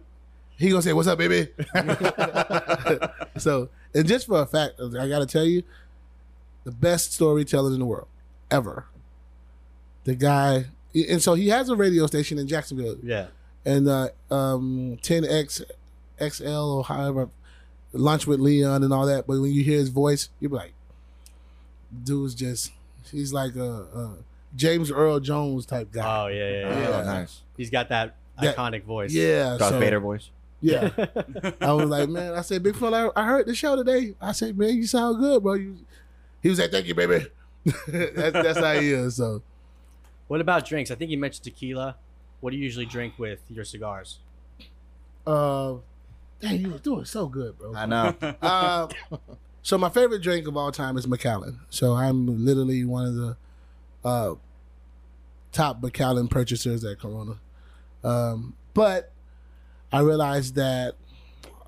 [0.57, 1.47] He gonna say, "What's up, baby?"
[3.37, 5.63] so, and just for a fact, I gotta tell you,
[6.65, 8.07] the best storyteller in the world
[8.51, 8.85] ever.
[10.03, 13.27] The guy, and so he has a radio station in Jacksonville, Yeah.
[13.65, 15.63] and uh, um, 10x
[16.19, 17.29] XL or however,
[17.93, 19.25] lunch with Leon and all that.
[19.25, 20.73] But when you hear his voice, you're like,
[22.03, 22.71] dude's just
[23.11, 23.63] he's like a,
[23.95, 24.15] a
[24.55, 26.23] James Earl Jones type guy.
[26.23, 26.79] Oh yeah, yeah, yeah.
[26.79, 27.01] Yeah.
[27.01, 27.41] Oh, nice.
[27.57, 29.13] He's got that That- iconic voice.
[29.13, 30.29] yeah, Darth so- Vader voice.
[30.63, 30.91] Yeah,
[31.61, 34.13] I was like, man, I said, big fella, I, I heard the show today.
[34.21, 35.53] I said, man, you sound good, bro.
[35.55, 35.75] You,
[36.43, 37.25] he was like, thank you, baby.
[37.87, 39.15] that's, that's how he is.
[39.15, 39.41] So,
[40.27, 40.91] what about drinks?
[40.91, 41.95] I think you mentioned tequila.
[42.41, 44.19] What do you usually drink with your cigars?
[45.25, 45.75] uh,
[46.39, 47.73] dang, you was doing so good, bro.
[47.75, 48.15] I know.
[48.41, 48.87] Uh,
[49.63, 51.59] so my favorite drink of all time is Macallan.
[51.69, 53.35] So I'm literally one of the
[54.03, 54.35] uh,
[55.51, 57.35] top Macallan purchasers at Corona.
[58.03, 59.11] Um, but
[59.91, 60.95] I realized that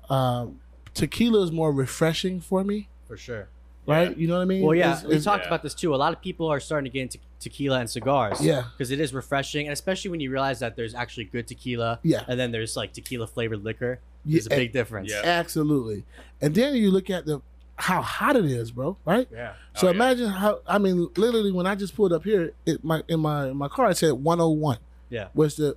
[0.08, 0.60] um,
[0.94, 3.48] tequila is more refreshing for me, For sure.
[3.86, 4.16] right?
[4.16, 4.62] You know what I mean?
[4.62, 5.48] Well, yeah, It's- we it's- talked yeah.
[5.48, 5.94] about this too.
[5.94, 8.40] A lot of people are starting to get into tequila and cigars.
[8.40, 8.64] Yeah.
[8.76, 12.00] because it is refreshing, and especially when you realize that there's actually good tequila.
[12.02, 12.24] Yeah.
[12.26, 14.00] and then there's like tequila flavored liquor.
[14.24, 15.10] Yeah, There's a big difference.
[15.10, 15.20] Yeah.
[15.24, 16.04] absolutely.
[16.40, 17.42] And then you look at the
[17.76, 18.96] how hot it is, bro.
[19.04, 19.28] Right?
[19.32, 19.54] yeah.
[19.74, 19.96] So Oh, yeah.
[19.96, 23.48] imagine how I mean, literally when I just pulled up here, it my in my
[23.48, 24.78] in my car it said 101.
[25.10, 25.28] Yeah.
[25.34, 25.76] Was the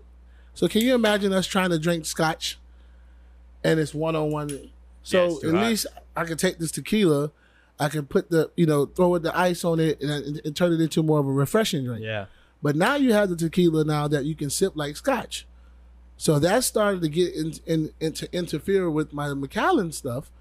[0.53, 2.57] so can you imagine us trying to drink scotch
[3.63, 4.49] and it's 101?
[4.49, 4.57] Yeah,
[5.03, 5.65] So it's at hot.
[5.65, 7.31] least I can take this tequila,
[7.79, 10.55] I can put the you know throw it the ice on it and, and, and
[10.55, 12.03] turn it into more of a refreshing drink.
[12.03, 12.25] Yeah.
[12.61, 15.45] But now you have the tequila now that you can sip like scotch.
[16.19, 20.31] So that started to get in, in, in to interfere with my Macallan stuff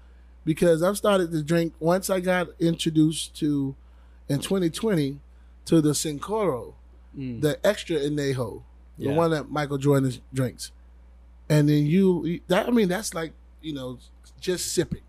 [0.47, 3.75] because I've started to drink once I got introduced to
[4.29, 5.19] in 2020
[5.65, 6.73] to the Cincoro,
[7.17, 7.41] Mm.
[7.41, 8.61] the extra anejo,
[8.97, 9.15] the Yeah.
[9.15, 10.71] one that Michael Jordan drinks.
[11.49, 13.97] And then you that I mean that's like, you know,
[14.39, 15.01] just sipping.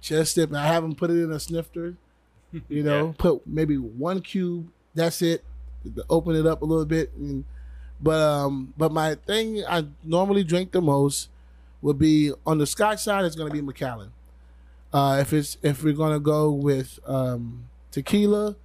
[0.00, 0.56] Just sipping.
[0.56, 1.96] I haven't put it in a snifter.
[2.68, 3.12] You know, Yeah.
[3.18, 5.44] put maybe one cube, that's it.
[6.10, 7.44] Open it up a little bit and
[8.00, 11.28] but um but my thing I normally drink the most
[11.82, 14.10] would be on the Scotch side it's gonna be Macallan.
[14.92, 18.56] Uh if it's if we're gonna go with um tequila,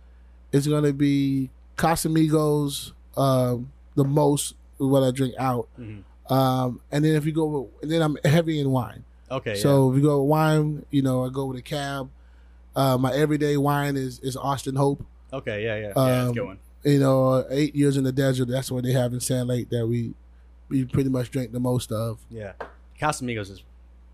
[0.52, 5.68] it's gonna be Casamigos, um the most what I drink out.
[5.80, 6.04] Mhm.
[6.32, 9.04] Um and then if you go with, and then I'm heavy in wine.
[9.30, 9.56] Okay.
[9.56, 12.10] So if you go with wine, you know, I go with a cab.
[12.76, 15.04] Uh, my everyday wine is is Austin Hope.
[15.34, 15.64] Okay.
[15.64, 15.76] Yeah.
[15.76, 15.82] Yeah.
[15.82, 16.60] Yeah, that's a Um, good one.
[16.84, 18.48] you know, eight years in the desert.
[18.48, 20.14] That's what they have in Sand Lake that we
[20.70, 22.20] we pretty much drink the most of.
[22.30, 22.54] Yeah,
[23.00, 23.64] Casamigos is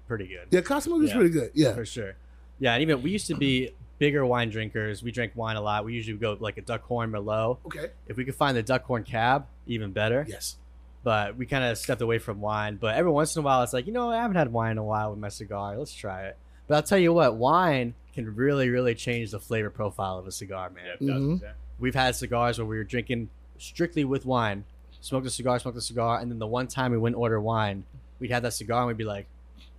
[0.08, 0.48] pretty good.
[0.52, 1.16] Yeah, Cosmo is Yeah.
[1.16, 1.52] pretty good.
[1.54, 2.16] Yeah, for sure.
[2.60, 5.04] Yeah, and even we used to be bigger wine drinkers.
[5.04, 5.86] We drank wine a lot.
[5.86, 7.58] We usually go like a Duckhorn Merlot.
[7.66, 7.90] okay.
[8.08, 10.26] If we could find the Duckhorn Cab, even better.
[10.28, 10.58] Yes.
[11.04, 12.78] But we kind of stepped away from wine.
[12.78, 14.78] But every once in a while, it's like you know I haven't had wine in
[14.78, 15.78] a while with my cigar.
[15.78, 16.38] Let's try it.
[16.68, 20.32] But I'll tell you what, wine can really, really change the flavor profile of a
[20.32, 20.84] cigar, man.
[20.86, 21.42] Yeah, it does, Mhm.
[21.42, 21.52] yeah.
[21.80, 24.66] We've had cigars where we were drinking strictly with wine,
[25.00, 27.86] smoked a cigar, smoked a cigar, and then the one time we wouldn't order wine,
[28.20, 29.28] we'd have that cigar and we'd be like,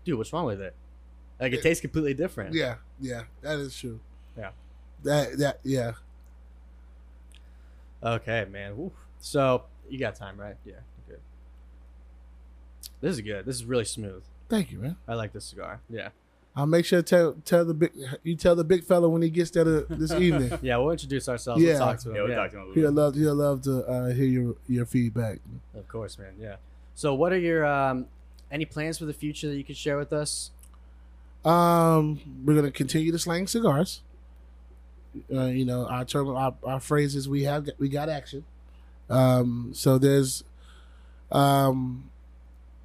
[0.08, 0.74] dude, what's wrong with it?
[1.38, 2.54] Like it tastes completely different.
[2.54, 4.00] Yeah, yeah, that is true.
[4.36, 4.50] Yeah.
[5.04, 5.92] That that yeah.
[8.02, 8.76] Okay, man.
[8.76, 8.90] Woo.
[9.20, 10.56] So you got time, right?
[10.64, 10.76] Yeah.
[11.08, 11.20] Good.
[13.00, 13.44] This is good.
[13.44, 14.24] This is really smooth.
[14.48, 14.96] Thank you, man.
[15.06, 15.80] I like this cigar.
[15.90, 16.08] Yeah.
[16.56, 17.92] I'll make sure to tell tell the big
[18.24, 20.58] you tell the big fella when he gets there to, this evening.
[20.62, 21.62] Yeah, we'll introduce ourselves.
[21.62, 21.74] Yeah.
[21.74, 22.16] We'll talk to him.
[22.16, 22.36] Yeah, we'll yeah.
[22.36, 25.38] talk to him a little He'll love he'll love to uh, hear your your feedback.
[25.76, 26.32] Of course, man.
[26.40, 26.56] Yeah.
[26.94, 28.06] So, what are your um,
[28.50, 30.50] any plans for the future that you could share with us?
[31.44, 34.02] Um, we're gonna continue to slang cigars.
[35.32, 37.28] Uh, you know, our term, our, our phrases.
[37.28, 38.44] We have we got action.
[39.08, 40.44] Um, so there's,
[41.32, 42.10] um,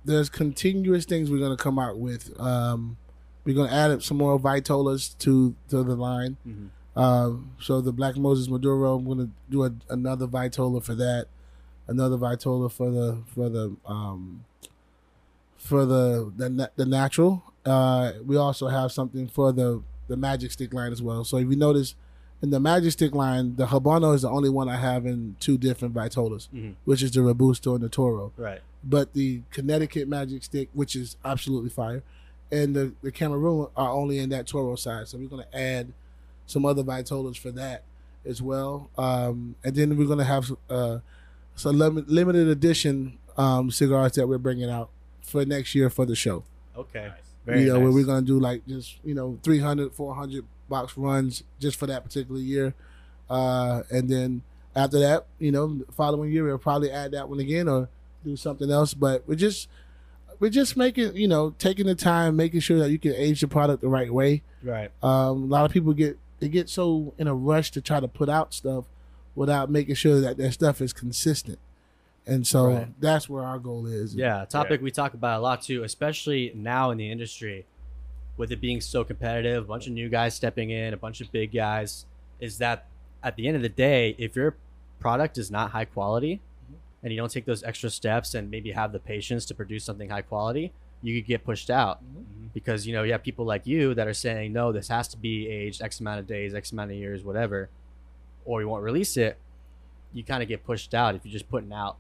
[0.06, 2.40] there's continuous things we're gonna come out with.
[2.40, 2.98] Um,
[3.44, 6.38] we're gonna add up some more Vitolas to to the line.
[6.48, 6.70] Mhm.
[6.96, 11.28] Um, so the Black Moses Maduro, I'm gonna do a, another Vitola for that,
[11.88, 14.46] another Vitola for the for the um,
[15.64, 17.44] for the the, the natural.
[17.66, 21.24] Uh, we also have something for the the Magic Stick line as well.
[21.24, 21.96] So if you notice,
[22.42, 25.58] in the Magic Stick line, the Habano is the only one I have in two
[25.58, 26.74] different Vitolas, Mhm.
[26.84, 28.60] which is the Robusto and the Toro Right.
[28.84, 32.04] but the Connecticut Magic Stick, which is absolutely fire,
[32.52, 35.08] and the, the Cameroon are only in that Toro side.
[35.08, 35.94] So we're going to add
[36.46, 37.84] some other Vitolas for that
[38.26, 38.90] as well.
[38.98, 40.98] Um, and then we're going to have uh,
[41.56, 44.90] some lim- limited edition um, cigars that we're bringing out
[45.24, 46.44] for next year for the show.
[46.78, 47.08] Okay.
[47.08, 47.18] Nice.
[47.46, 50.98] Very you know, where we're going to do like just, you know, 300, 400 box
[50.98, 52.74] runs just for that particular year.
[53.30, 54.42] Uh, and then
[54.76, 57.90] after that, you know, the following year, we'll probably add that one again or
[58.24, 58.94] do something else.
[58.94, 59.68] But we're just,
[60.40, 63.48] we're just making, you know, taking the time, making sure that you can age the
[63.48, 64.42] product the right way.
[64.64, 64.92] Right.
[65.02, 68.08] Um, a lot of people get, they get so in a rush to try to
[68.08, 68.86] put out stuff
[69.36, 71.60] without making sure that their stuff is consistent.
[72.26, 73.02] And so Right.
[73.02, 74.16] that's where our goal is.
[74.16, 77.66] Yeah, a topic we talk about a lot too, especially now in the industry,
[78.38, 81.32] with it being so competitive, a bunch of new guys stepping in, a bunch of
[81.32, 82.06] big guys,
[82.40, 82.86] is that
[83.22, 84.56] at the end of the day, if your
[85.00, 86.40] product is not high quality
[87.04, 90.10] and you don't take those extra steps and maybe have the patience to produce something
[90.10, 92.02] high quality, you could get pushed out.
[92.04, 92.20] Mm-hmm.
[92.20, 92.48] Mm-hmm.
[92.54, 95.18] Because you know, you have people like you that are saying, No, this has to
[95.18, 97.70] be aged X amount of days, X amount of years, whatever,
[98.46, 99.38] or you won't release it,
[100.14, 101.98] you kind of get pushed out if you're just putting out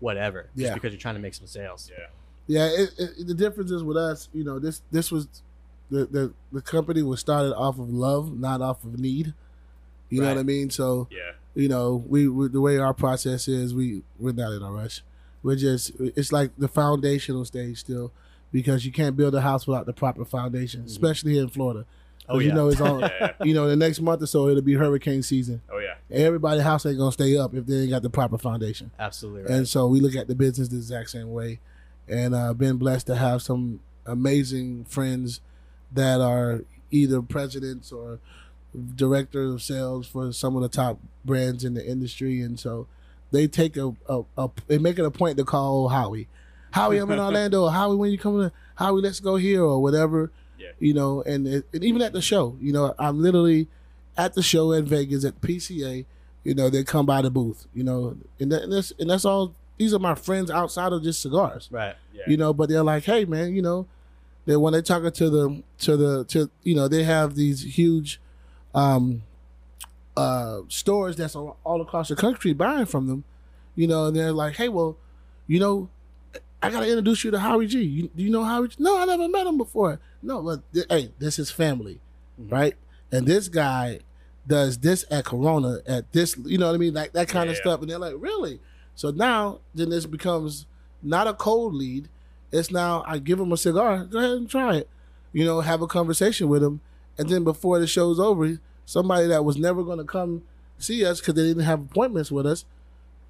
[0.00, 0.48] whatever.
[0.56, 0.74] Just Yeah.
[0.74, 1.90] because you're trying to make some sales.
[1.90, 2.06] Yeah.
[2.46, 5.28] Yeah, it, it, the difference is with us, you know, this this was
[5.90, 9.34] the the the company was started off of love, not off of need.
[10.08, 10.70] You know what I mean?
[10.70, 11.32] So Yeah.
[11.54, 15.02] you know, we, we the way our process is, we we're not in a rush.
[15.42, 18.12] We're just it's like the foundational stage still,
[18.50, 20.88] because you can't build a house without the proper foundation, mm-hmm.
[20.88, 21.84] especially here in Florida.
[22.28, 22.54] Oh, you yeah.
[22.54, 23.00] know it's on.
[23.20, 23.32] Yeah.
[23.42, 25.62] You know, the next month or so it'll be hurricane season.
[25.70, 25.94] Oh yeah.
[26.10, 28.90] Everybody house ain't gonna stay up if they ain't got the proper foundation.
[28.98, 29.50] Absolutely right.
[29.50, 31.60] And so we look at the business the exact same way.
[32.08, 35.40] And uh, been blessed to have some amazing friends
[35.92, 38.18] that are either presidents or
[38.94, 42.40] directors of sales for some of the top brands in the industry.
[42.40, 42.86] And so
[43.30, 46.28] they take a, a, a they make it a point to call Howie.
[46.70, 47.68] Howie, I'm in Orlando.
[47.68, 50.30] Howie, when you coming to Howie, let's go here or whatever.
[50.68, 50.86] Yeah.
[50.86, 53.68] You know, and, and even at the show, you know, I'm literally
[54.16, 56.04] at the show in Vegas at PCA.
[56.44, 57.66] You know, they come by the booth.
[57.74, 59.54] You know, and, that, and that's and that's all.
[59.76, 61.68] These are my friends outside of just cigars.
[61.70, 61.94] right.
[62.12, 62.24] Yeah.
[62.26, 63.86] You know, but they're like, hey man, you know,
[64.44, 68.20] they when they're talking to the to the to you know they have these huge
[68.74, 69.22] um
[70.16, 73.24] uh stores that's all, all across the country buying from them.
[73.76, 74.96] You know, and they're like, hey, well,
[75.46, 75.88] you know,
[76.62, 77.82] I gotta introduce you to Howie G.
[77.82, 78.68] You, do you know Howie?
[78.68, 78.76] G?
[78.80, 80.00] No, I never met him before.
[80.22, 82.00] No, but th- hey, this is family,
[82.40, 82.52] Mhm.
[82.52, 82.74] right?
[83.12, 84.00] And this guy
[84.46, 87.56] does this at Corona at this, you know what I mean, like that kind of
[87.56, 87.60] Yeah.
[87.62, 87.80] stuff.
[87.80, 88.60] And they're like, really?
[88.94, 90.66] So now, then this becomes
[91.02, 92.08] not a cold lead.
[92.50, 94.04] It's now I give him a cigar.
[94.04, 94.88] Go ahead and try it.
[95.32, 96.80] You know, have a conversation with him,
[97.18, 100.42] and then before the show's over, somebody that was never going to come
[100.78, 102.64] see us because they didn't have appointments with us,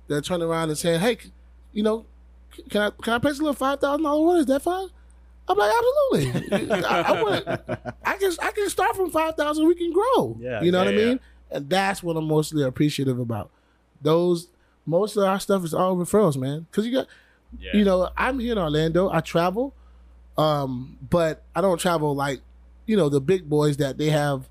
[0.07, 1.19] they're turning around and saying, "Hey,
[1.73, 2.07] you know,
[2.71, 4.41] can I can I place a little five thousand dollar order?
[4.41, 4.89] Is that fine?"
[5.49, 5.73] I'm like,
[6.13, 6.83] absolutely.
[6.85, 7.49] I, I, want,
[8.05, 9.67] I can I can start from five thousand.
[9.67, 10.37] We can grow.
[10.41, 11.07] Yeah, you know yeah, what I yeah.
[11.09, 11.21] mean.
[11.51, 13.51] And that's what I'm mostly appreciative about.
[14.03, 14.49] those
[14.85, 16.67] most of our stuff is all referrals, man.
[16.71, 17.07] Because you got,
[17.59, 17.71] Yeah.
[17.75, 19.11] you know, I'm here in Orlando.
[19.11, 19.75] I travel,
[20.37, 22.41] um, but I don't travel like,
[22.87, 24.49] you know, the big boys that they have,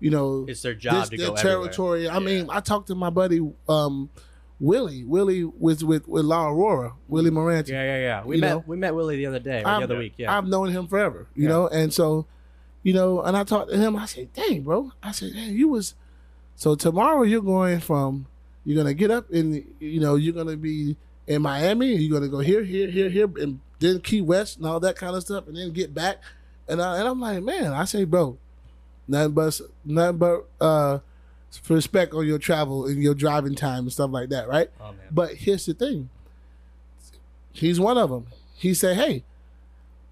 [0.00, 1.62] you know, It's their job this to their go everywhere.
[1.62, 2.08] territory.
[2.08, 4.10] I mean, I talked to my buddy um,
[4.60, 5.04] Willie.
[5.04, 6.94] Willie was with with La Aurora.
[7.08, 7.68] Willie Moranti.
[7.68, 8.24] Yeah, yeah, yeah.
[8.24, 8.64] We You met know?
[8.66, 10.14] we met Willie the other day, the other week.
[10.16, 10.36] Yeah.
[10.36, 11.48] I've known him forever, you Yeah.
[11.50, 12.26] know, and so,
[12.82, 13.94] you know, and I talked to him.
[13.96, 15.94] I said, "Dang, bro," I said, "Dang, you was."
[16.56, 18.26] So tomorrow you're going from,
[18.64, 20.96] you're gonna get up and you know you're gonna be
[21.28, 21.92] in Miami.
[21.92, 24.96] and You're gonna go here, here, here, here, and then Key West and all that
[24.96, 26.18] kind of stuff, and then get back.
[26.66, 28.36] And I, and I'm like, man, I say, bro,
[29.06, 30.98] nothing but nothing but uh,
[31.68, 34.70] respect on your travel and your driving time and stuff like that, right?
[34.80, 34.94] oh.
[35.10, 36.10] But here's the thing.
[37.52, 38.26] He's one of them.
[38.54, 39.24] He said, "Hey,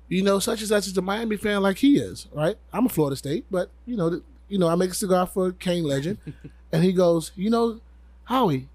[0.09, 2.57] you know, such and such is a Miami fan like he is, right?
[2.73, 5.85] I'm a Florida State, but you know, you know, I make a cigar for Cane
[5.85, 6.19] Legend."
[6.73, 7.81] and he goes, "You know,
[8.25, 8.69] Howie,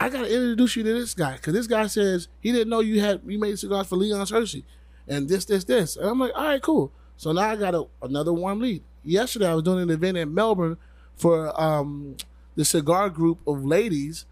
[0.00, 2.80] I got to introduce you to this guy because this guy says he didn't know
[2.80, 4.64] you had you made cigars for Leon Searcy,
[5.06, 7.84] and this, this, this." And I'm like, "All right, cool." So now I got a,
[8.02, 8.82] another warm lead.
[9.04, 10.76] Yesterday, I was doing an event in Melbourne
[11.18, 12.16] for um,
[12.56, 14.24] the cigar group of ladies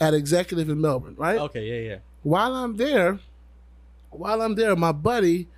[0.00, 1.38] at Executive in Melbourne, right?
[1.40, 1.98] Okay, yeah, yeah.
[2.22, 3.18] while I'm there,
[4.10, 5.48] while I'm there, my buddy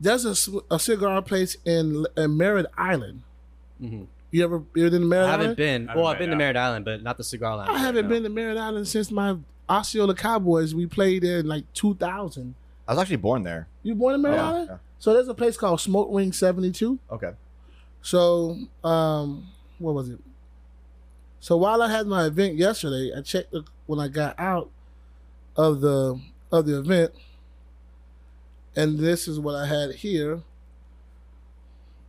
[0.00, 3.22] there's a cigar place in, in Merritt Island.
[3.80, 5.28] hmm You ever been in Merritt Island?
[5.28, 5.56] I haven't Island?
[5.56, 5.88] been.
[5.88, 7.70] I well, I've been to Merritt Island, but not the cigar lounge.
[7.70, 8.08] I haven't no.
[8.08, 9.36] been to Merritt Island since my
[9.68, 10.74] Osceola Cowboys.
[10.74, 12.54] We played in like 2000.
[12.86, 13.66] I was actually born there.
[13.82, 14.68] You born in Merritt Yeah, Island?
[14.70, 14.76] yeah.
[15.00, 16.98] So there's a place called Smoke Ring 72.
[17.10, 17.32] Okay.
[18.00, 19.48] So, um,
[19.78, 20.18] what was it?
[21.40, 24.70] So while I had my event yesterday, I checked the, when I got out
[25.56, 26.20] of the
[26.50, 27.12] of the event,
[28.74, 30.42] and this is what I had here.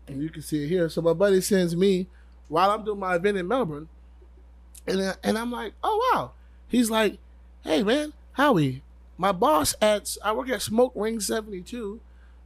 [0.07, 0.89] And you can see it here.
[0.89, 2.07] So my buddy sends me
[2.47, 3.87] while I'm doing my event in Melbourne,
[4.87, 6.31] and and I'm like, oh wow.
[6.67, 7.17] He's like,
[7.63, 8.83] hey man, Howie,
[9.17, 11.99] my boss at I work at Smoke Ring 72.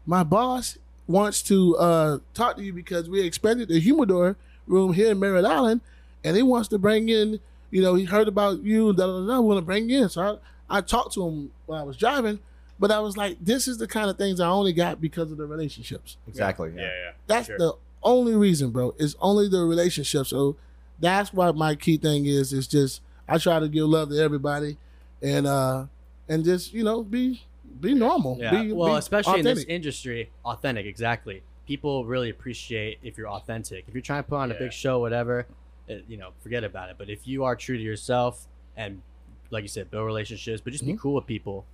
[0.06, 4.38] My boss wants to uh, talk to you because we expanded the humidor
[4.68, 5.82] room here in Merritt Island,
[6.24, 7.40] and he wants to bring in.
[7.72, 8.94] You know, he heard about you.
[8.94, 9.42] Da da da.
[9.42, 10.10] Want to bring you in.
[10.10, 10.40] So
[10.70, 12.40] I, I talked to him while I was driving,
[12.80, 15.38] but I was like, this is the kind of things I only got because of
[15.38, 16.18] the relationships.
[16.28, 16.72] Exactly.
[16.76, 16.88] Yeah, Yeah.
[16.88, 17.12] yeah.
[17.28, 17.58] That's Sure.
[17.58, 18.94] the only reason, bro.
[19.00, 20.28] It's only the relationship.
[20.28, 20.56] So
[21.00, 22.54] that's why my key thing is.
[22.54, 24.78] Is just I try to give love to everybody,
[25.22, 25.86] and uh
[26.30, 27.42] and just you know be
[27.82, 28.38] be normal.
[28.40, 28.52] Yeah.
[28.52, 30.86] Be, well, be especially in this industry, authentic.
[30.86, 31.42] Exactly.
[31.68, 33.86] People really appreciate if you're authentic.
[33.88, 35.46] If you're trying to put on a big show, whatever,
[35.88, 36.96] it, you know, forget about it.
[36.98, 39.02] But if you are true to yourself and,
[39.50, 41.00] like you said, build relationships, but just be Mhm.
[41.00, 41.66] cool with people,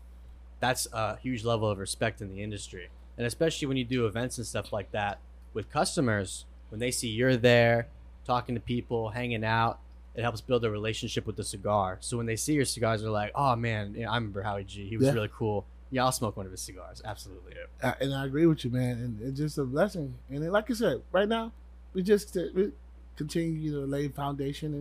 [0.60, 2.90] that's a huge level of respect in the industry.
[3.18, 5.20] And especially when you do events and stuff like that
[5.54, 7.88] with customers, when they see you're there,
[8.26, 9.80] talking to people, hanging out,
[10.14, 11.98] it helps build a relationship with the cigar.
[12.02, 14.88] So when they see your cigars, they're like, "Oh man, yeah, I remember Howie G.
[14.88, 15.14] He was Yeah.
[15.14, 15.66] really cool.
[15.92, 17.02] Yeah, I'll smoke one of his cigars.
[17.04, 18.98] Absolutely." I, and I agree with you, man.
[18.98, 20.16] And it's just a blessing.
[20.30, 21.52] And then, like I said, right now
[21.94, 22.72] we just uh, we
[23.16, 24.74] continue to lay foundation,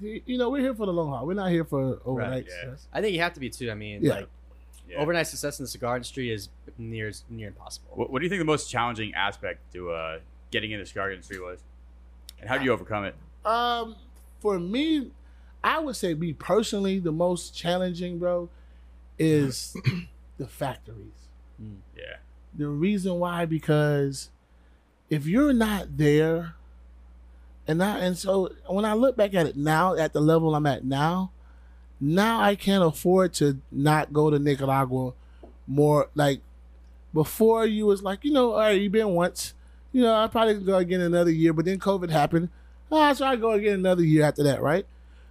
[0.00, 1.26] and you know we're here for the long haul.
[1.26, 2.70] We're not here for overnight yeah.
[2.70, 2.88] success.
[2.92, 3.70] I think you have to be too.
[3.70, 4.14] I mean, Yeah.
[4.14, 4.28] like
[4.88, 4.98] yeah.
[4.98, 7.90] overnight success in the cigar industry is near near impossible.
[7.94, 10.18] What, what do you think the most challenging aspect to uh,
[10.50, 11.60] getting into the cigar industry was,
[12.40, 13.14] and how do you overcome it?
[13.44, 13.96] Um,
[14.40, 15.10] for me,
[15.62, 18.48] I would say me personally, the most challenging, bro,
[19.18, 19.76] is
[20.38, 21.28] the factories.
[21.96, 22.16] Yeah,
[22.56, 24.30] The reason why because
[25.08, 26.54] if you're not there,
[27.66, 30.66] and I and so when I look back at it now, at the level I'm
[30.66, 31.30] at now,
[32.00, 35.12] now I can't afford to not go to Nicaragua
[35.66, 36.08] more.
[36.14, 36.40] Like
[37.12, 39.54] before, you was like, you know, all right, you been once,
[39.92, 42.50] you know, I probably go again another year, but then COVID happened.
[42.90, 44.86] Ah, so I go again another year after that, right?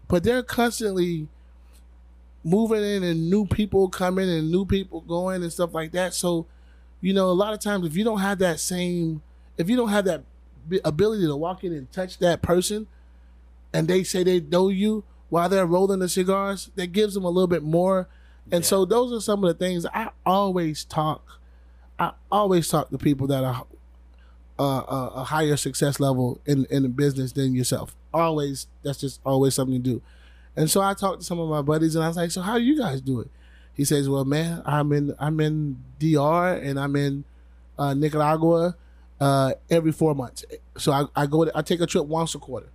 [0.07, 1.27] But they're constantly
[2.43, 6.13] moving in and new people coming and new people going and stuff like that.
[6.13, 6.45] So,
[7.01, 9.21] you know, a lot of times if you don't have that same,
[9.57, 10.23] if you don't have that
[10.83, 12.87] ability to walk in and touch that person,
[13.73, 17.29] and they say they know you while they're rolling the cigars, that gives them a
[17.29, 18.07] little bit more.
[18.51, 21.39] And so those are some of the things I always talk.
[21.97, 23.65] I always talk to people that are
[24.59, 27.95] uh, a, a higher success level in in the business than yourself.
[28.13, 30.01] Always, that's just always something to do.
[30.55, 32.57] And so I talked to some of my buddies, and I was like, "So how
[32.57, 33.29] do you guys do it?"
[33.73, 37.23] He says, "Well, man, I'm in I'm in DR and I'm in
[37.79, 38.75] uh, Nicaragua
[39.19, 40.45] uh, every four months.
[40.77, 42.67] So I, I go I take a trip once a quarter.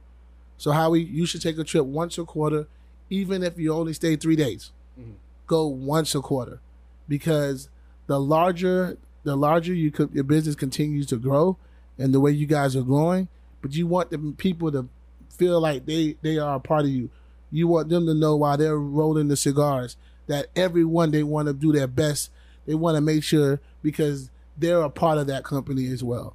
[0.57, 2.67] So Howie, you should take a trip once a quarter,
[3.11, 4.73] even if you only stay three days.
[4.99, 5.15] Mhm.
[5.47, 6.61] Go once a quarter,
[7.09, 7.69] because
[8.09, 11.57] the larger the larger you could, your business continues to grow,
[11.99, 13.29] and the way you guys are growing,
[13.63, 14.89] but you want the people to
[15.31, 17.09] feel like they they are a part of you.
[17.51, 19.97] You want them to know while they're rolling the cigars
[20.27, 22.31] that everyone they want to do their best.
[22.67, 26.35] They want to make sure because they're a part of that company as well.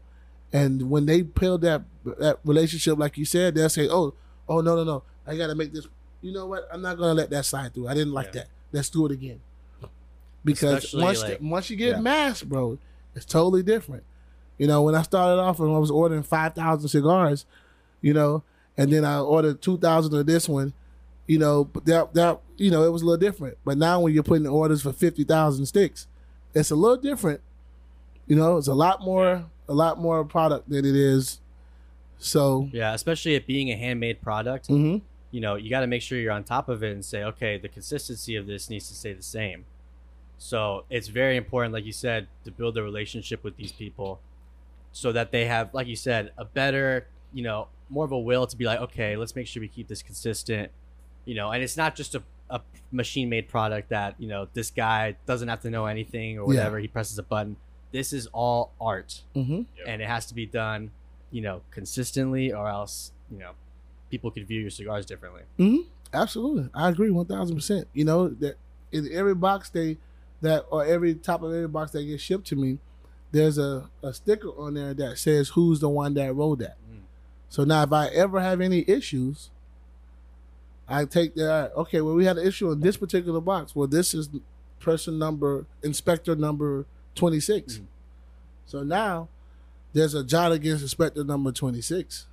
[0.51, 1.83] And when they build that
[2.19, 4.13] that relationship, like you said, they'll say, "Oh,
[4.49, 5.87] oh no, no, no, I got to make this."
[6.21, 6.67] You know what?
[6.71, 7.87] I'm not gonna let that slide through.
[7.87, 8.41] I didn't like Yeah.
[8.41, 8.47] that.
[8.71, 9.39] Let's do it again.
[10.45, 11.99] Because Especially, once like- once you get Yeah.
[12.01, 12.77] mass, bro,
[13.15, 14.03] it's totally different.
[14.57, 17.45] You know, when I started off and I was ordering five thousand cigars,
[18.01, 18.43] you know,
[18.77, 20.73] and then I ordered two thousand of this one,
[21.27, 23.57] you know, but that that you know it was a little different.
[23.65, 26.07] But now when you're putting orders for fifty thousand sticks,
[26.53, 27.41] it's a little different.
[28.27, 31.39] You know, it's a lot more a lot more product than it is.
[32.17, 34.67] So, Yeah, especially it being a handmade product.
[34.67, 34.97] hmm
[35.31, 37.57] you know, you got to make sure you're on top of it and say, okay,
[37.57, 39.65] the consistency of this needs to stay the same.
[40.37, 44.19] So it's very important, like you said, to build a relationship with these people
[44.91, 48.45] so that they have, like you said, a better, you know, more of a will
[48.45, 50.71] to be like, okay, let's make sure we keep this consistent,
[51.25, 52.61] you know, and it's not just a, a
[52.91, 56.79] machine made product that, you know, this guy doesn't have to know anything or whatever.
[56.79, 57.55] He presses a button.
[57.91, 59.87] This is all art hmm Yep.
[59.87, 60.91] and it has to be done,
[61.31, 63.51] you know, consistently or else, you know,
[64.09, 65.43] people could view your cigars differently.
[66.13, 67.87] Absolutely, I agree one thousand percent.
[67.93, 68.55] You know that
[68.91, 69.97] in every box they
[70.41, 72.77] that or every top of every box that gets shipped to me,
[73.31, 76.77] there's a, a sticker on there that says who's the one that wrote that.
[76.91, 76.99] Mm.
[77.49, 79.49] So now, if I ever have any issues,
[80.87, 81.71] I take that.
[81.75, 83.75] Okay, well, we had an issue in this particular box.
[83.75, 84.29] Well, this is
[84.79, 87.77] person number inspector number twenty six.
[87.77, 87.85] Mhm.
[88.65, 89.29] So now
[89.93, 92.27] there's a jot against inspector number twenty six.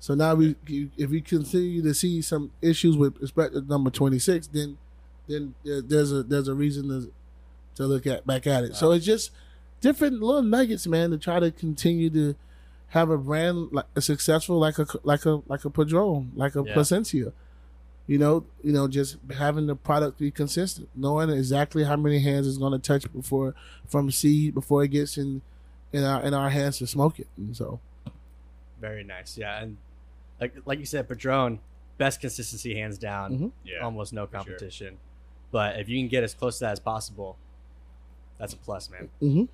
[0.00, 0.54] So now we,
[0.96, 4.78] if we continue to see some issues with inspector number twenty six, then
[5.26, 7.12] then there's a there's a reason to
[7.74, 8.76] to look at back at it.
[8.76, 9.32] So it's just
[9.80, 12.36] different little nuggets, man, to try to continue to
[12.88, 16.62] have a brand like a successful like a like a like a Padron, like a
[16.64, 16.74] Yeah.
[16.74, 17.32] Plasencia.
[18.08, 22.48] You know, you know, just having the product be consistent, knowing exactly how many hands
[22.48, 23.54] it's going to touch before
[23.86, 25.42] from seed before it gets in
[25.92, 27.26] in our in our hands to smoke it.
[27.36, 27.80] And so,
[28.80, 29.36] Very nice.
[29.38, 29.76] Yeah, and
[30.40, 31.60] like like you said, Padron,
[31.98, 33.52] best consistency hands down, Mhm.
[33.64, 33.80] Yeah.
[33.84, 34.40] almost no for sure.
[34.44, 34.96] competition.
[35.50, 37.36] But if you can get as close to that as possible,
[38.38, 39.08] that's a plus, man.
[39.20, 39.44] Mm-hmm.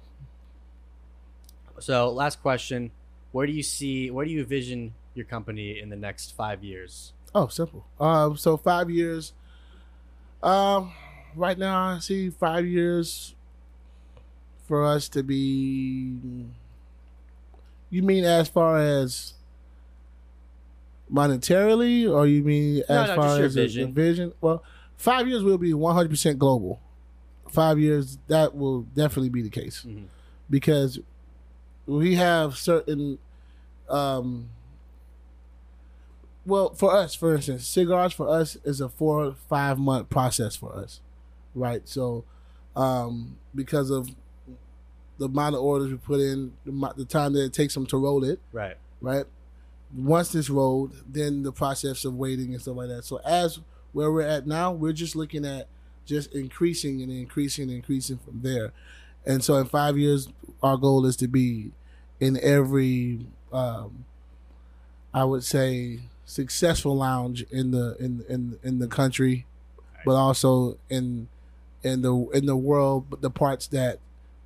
[1.80, 2.92] So last question:
[3.32, 4.11] Where do you see?
[4.12, 7.12] Where do you envision your company in the next five years?
[7.35, 7.85] Oh, simple.
[7.99, 9.32] Um, so five years.
[10.43, 10.93] Um,
[11.35, 13.35] right now I see five years
[14.68, 16.16] for us to be.
[17.91, 19.35] You mean as far as
[21.12, 23.93] monetarily, or you mean as No, no, far as vision.
[23.93, 24.32] vision?
[24.41, 24.62] Well,
[24.97, 26.80] five years will be one hundred percent global.
[27.49, 30.07] Five years that will definitely be the case Mhm.
[30.51, 30.99] because
[31.87, 33.18] we have certain
[33.89, 34.49] um
[36.47, 40.55] well for us for instance cigars for us is a four or five month process
[40.57, 41.01] for us
[41.55, 41.88] right?
[41.88, 42.24] So
[42.76, 44.09] um because of
[45.18, 47.97] the amount of orders we put in the, the time that it takes them to
[47.97, 48.76] roll it Right.
[49.01, 49.24] right?
[49.97, 53.05] Once it's rolled then the process of waiting and stuff like that.
[53.05, 53.61] So as
[53.92, 55.68] where we're at now we're just looking at
[56.05, 58.72] just increasing and increasing and increasing from there.
[59.24, 60.28] And so in five years
[60.62, 61.70] our goal is to be
[62.20, 64.05] in every um,
[65.12, 69.47] i would say successful lounge in the in in in the country
[70.07, 71.29] but also in
[71.83, 73.99] in the in the world but the parts that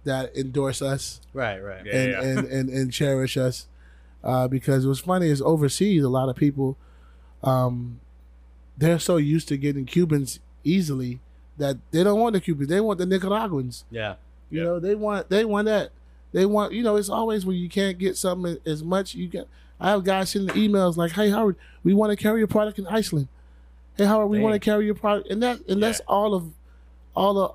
[0.05, 1.59] that endorse us Right.
[1.61, 1.85] Right.
[1.85, 1.93] Yeah.
[1.95, 3.67] and, and, and, and cherish us.
[4.25, 6.77] Uh, because what's funny is overseas, a lot of people,
[7.45, 8.01] um,
[8.77, 11.21] they're so used to getting Cubans easily
[11.59, 12.69] that they don't want the Cubans.
[12.69, 13.85] They want the Nicaraguans.
[13.91, 14.15] Yeah.
[14.51, 14.67] You Yep.
[14.67, 15.91] know, they want they want that.
[16.33, 16.97] They want you know.
[16.97, 19.15] It's always when you can't get something as much.
[19.15, 19.47] You get.
[19.81, 22.87] I have guys sending emails like, "Hey Howard, we want to carry your product in
[22.87, 23.29] Iceland.
[23.97, 26.53] Hey Howard, we want to carry your product." And that and that's all of
[27.15, 27.49] all the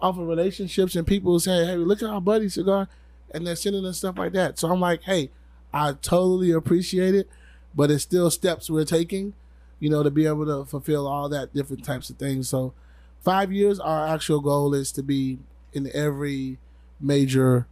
[0.00, 2.88] off of relationships and people saying, "Hey, look at our buddy cigar,"
[3.32, 4.58] and they're sending us stuff like that.
[4.58, 5.30] So I'm like, "Hey,
[5.72, 7.28] I totally appreciate it,
[7.74, 9.34] but it's still steps we're taking,
[9.80, 12.72] you know, to be able to fulfill all that different types of things." So
[13.20, 15.38] five years, our actual goal is to be
[15.72, 16.58] in every
[17.00, 17.66] major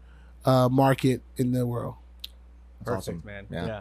[0.44, 1.94] uh, market in the world.
[2.78, 3.26] That's Perfect, awesome.
[3.26, 3.46] man.
[3.50, 3.66] Yeah.
[3.66, 3.80] Yeah.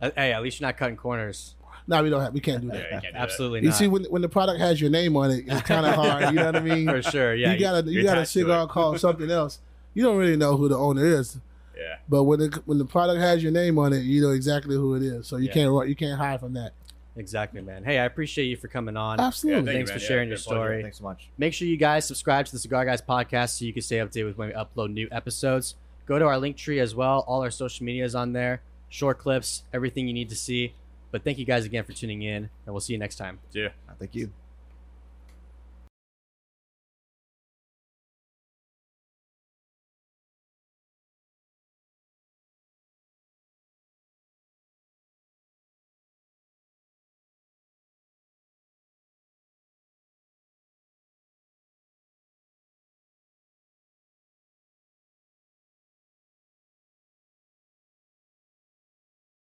[0.00, 1.54] Uh, hey, at least you're not cutting corners.
[1.86, 2.34] No, we don't have.
[2.34, 2.76] We can't do that.
[2.76, 3.18] you can't do that.
[3.18, 3.76] Absolutely You not.
[3.78, 6.24] see, when when the product has your name on it, it's kind of hard.
[6.26, 6.86] You know what I mean?
[6.88, 7.34] For sure.
[7.34, 7.52] Yeah.
[7.52, 9.58] you got a you got a cigar called something else.
[9.94, 11.38] You don't really know who the owner is,
[11.76, 11.96] Yeah.
[12.08, 14.94] but when the when the product has your name on it, you know exactly who
[14.96, 15.26] it is.
[15.26, 15.54] So you Yeah.
[15.54, 16.72] can't you can't hide from that.
[17.16, 17.82] Exactly, man.
[17.82, 19.18] Hey, I appreciate you for coming on.
[19.18, 19.64] Absolutely.
[19.64, 19.98] thank Thanks man.
[19.98, 20.56] for sharing been your a pleasure.
[20.60, 20.82] story.
[20.82, 21.28] Thanks so much.
[21.38, 24.26] Make sure you guys subscribe to the Cigar Guys podcast so you can stay updated
[24.26, 25.74] with when we upload new episodes.
[26.06, 27.24] Go to our link tree as well.
[27.26, 28.60] All our social media is on there.
[28.88, 30.74] Short clips, everything you need to see.
[31.10, 33.38] But thank you guys again for tuning in, and we'll see you next time.
[33.52, 33.70] Yeah.
[33.98, 34.30] Thank you.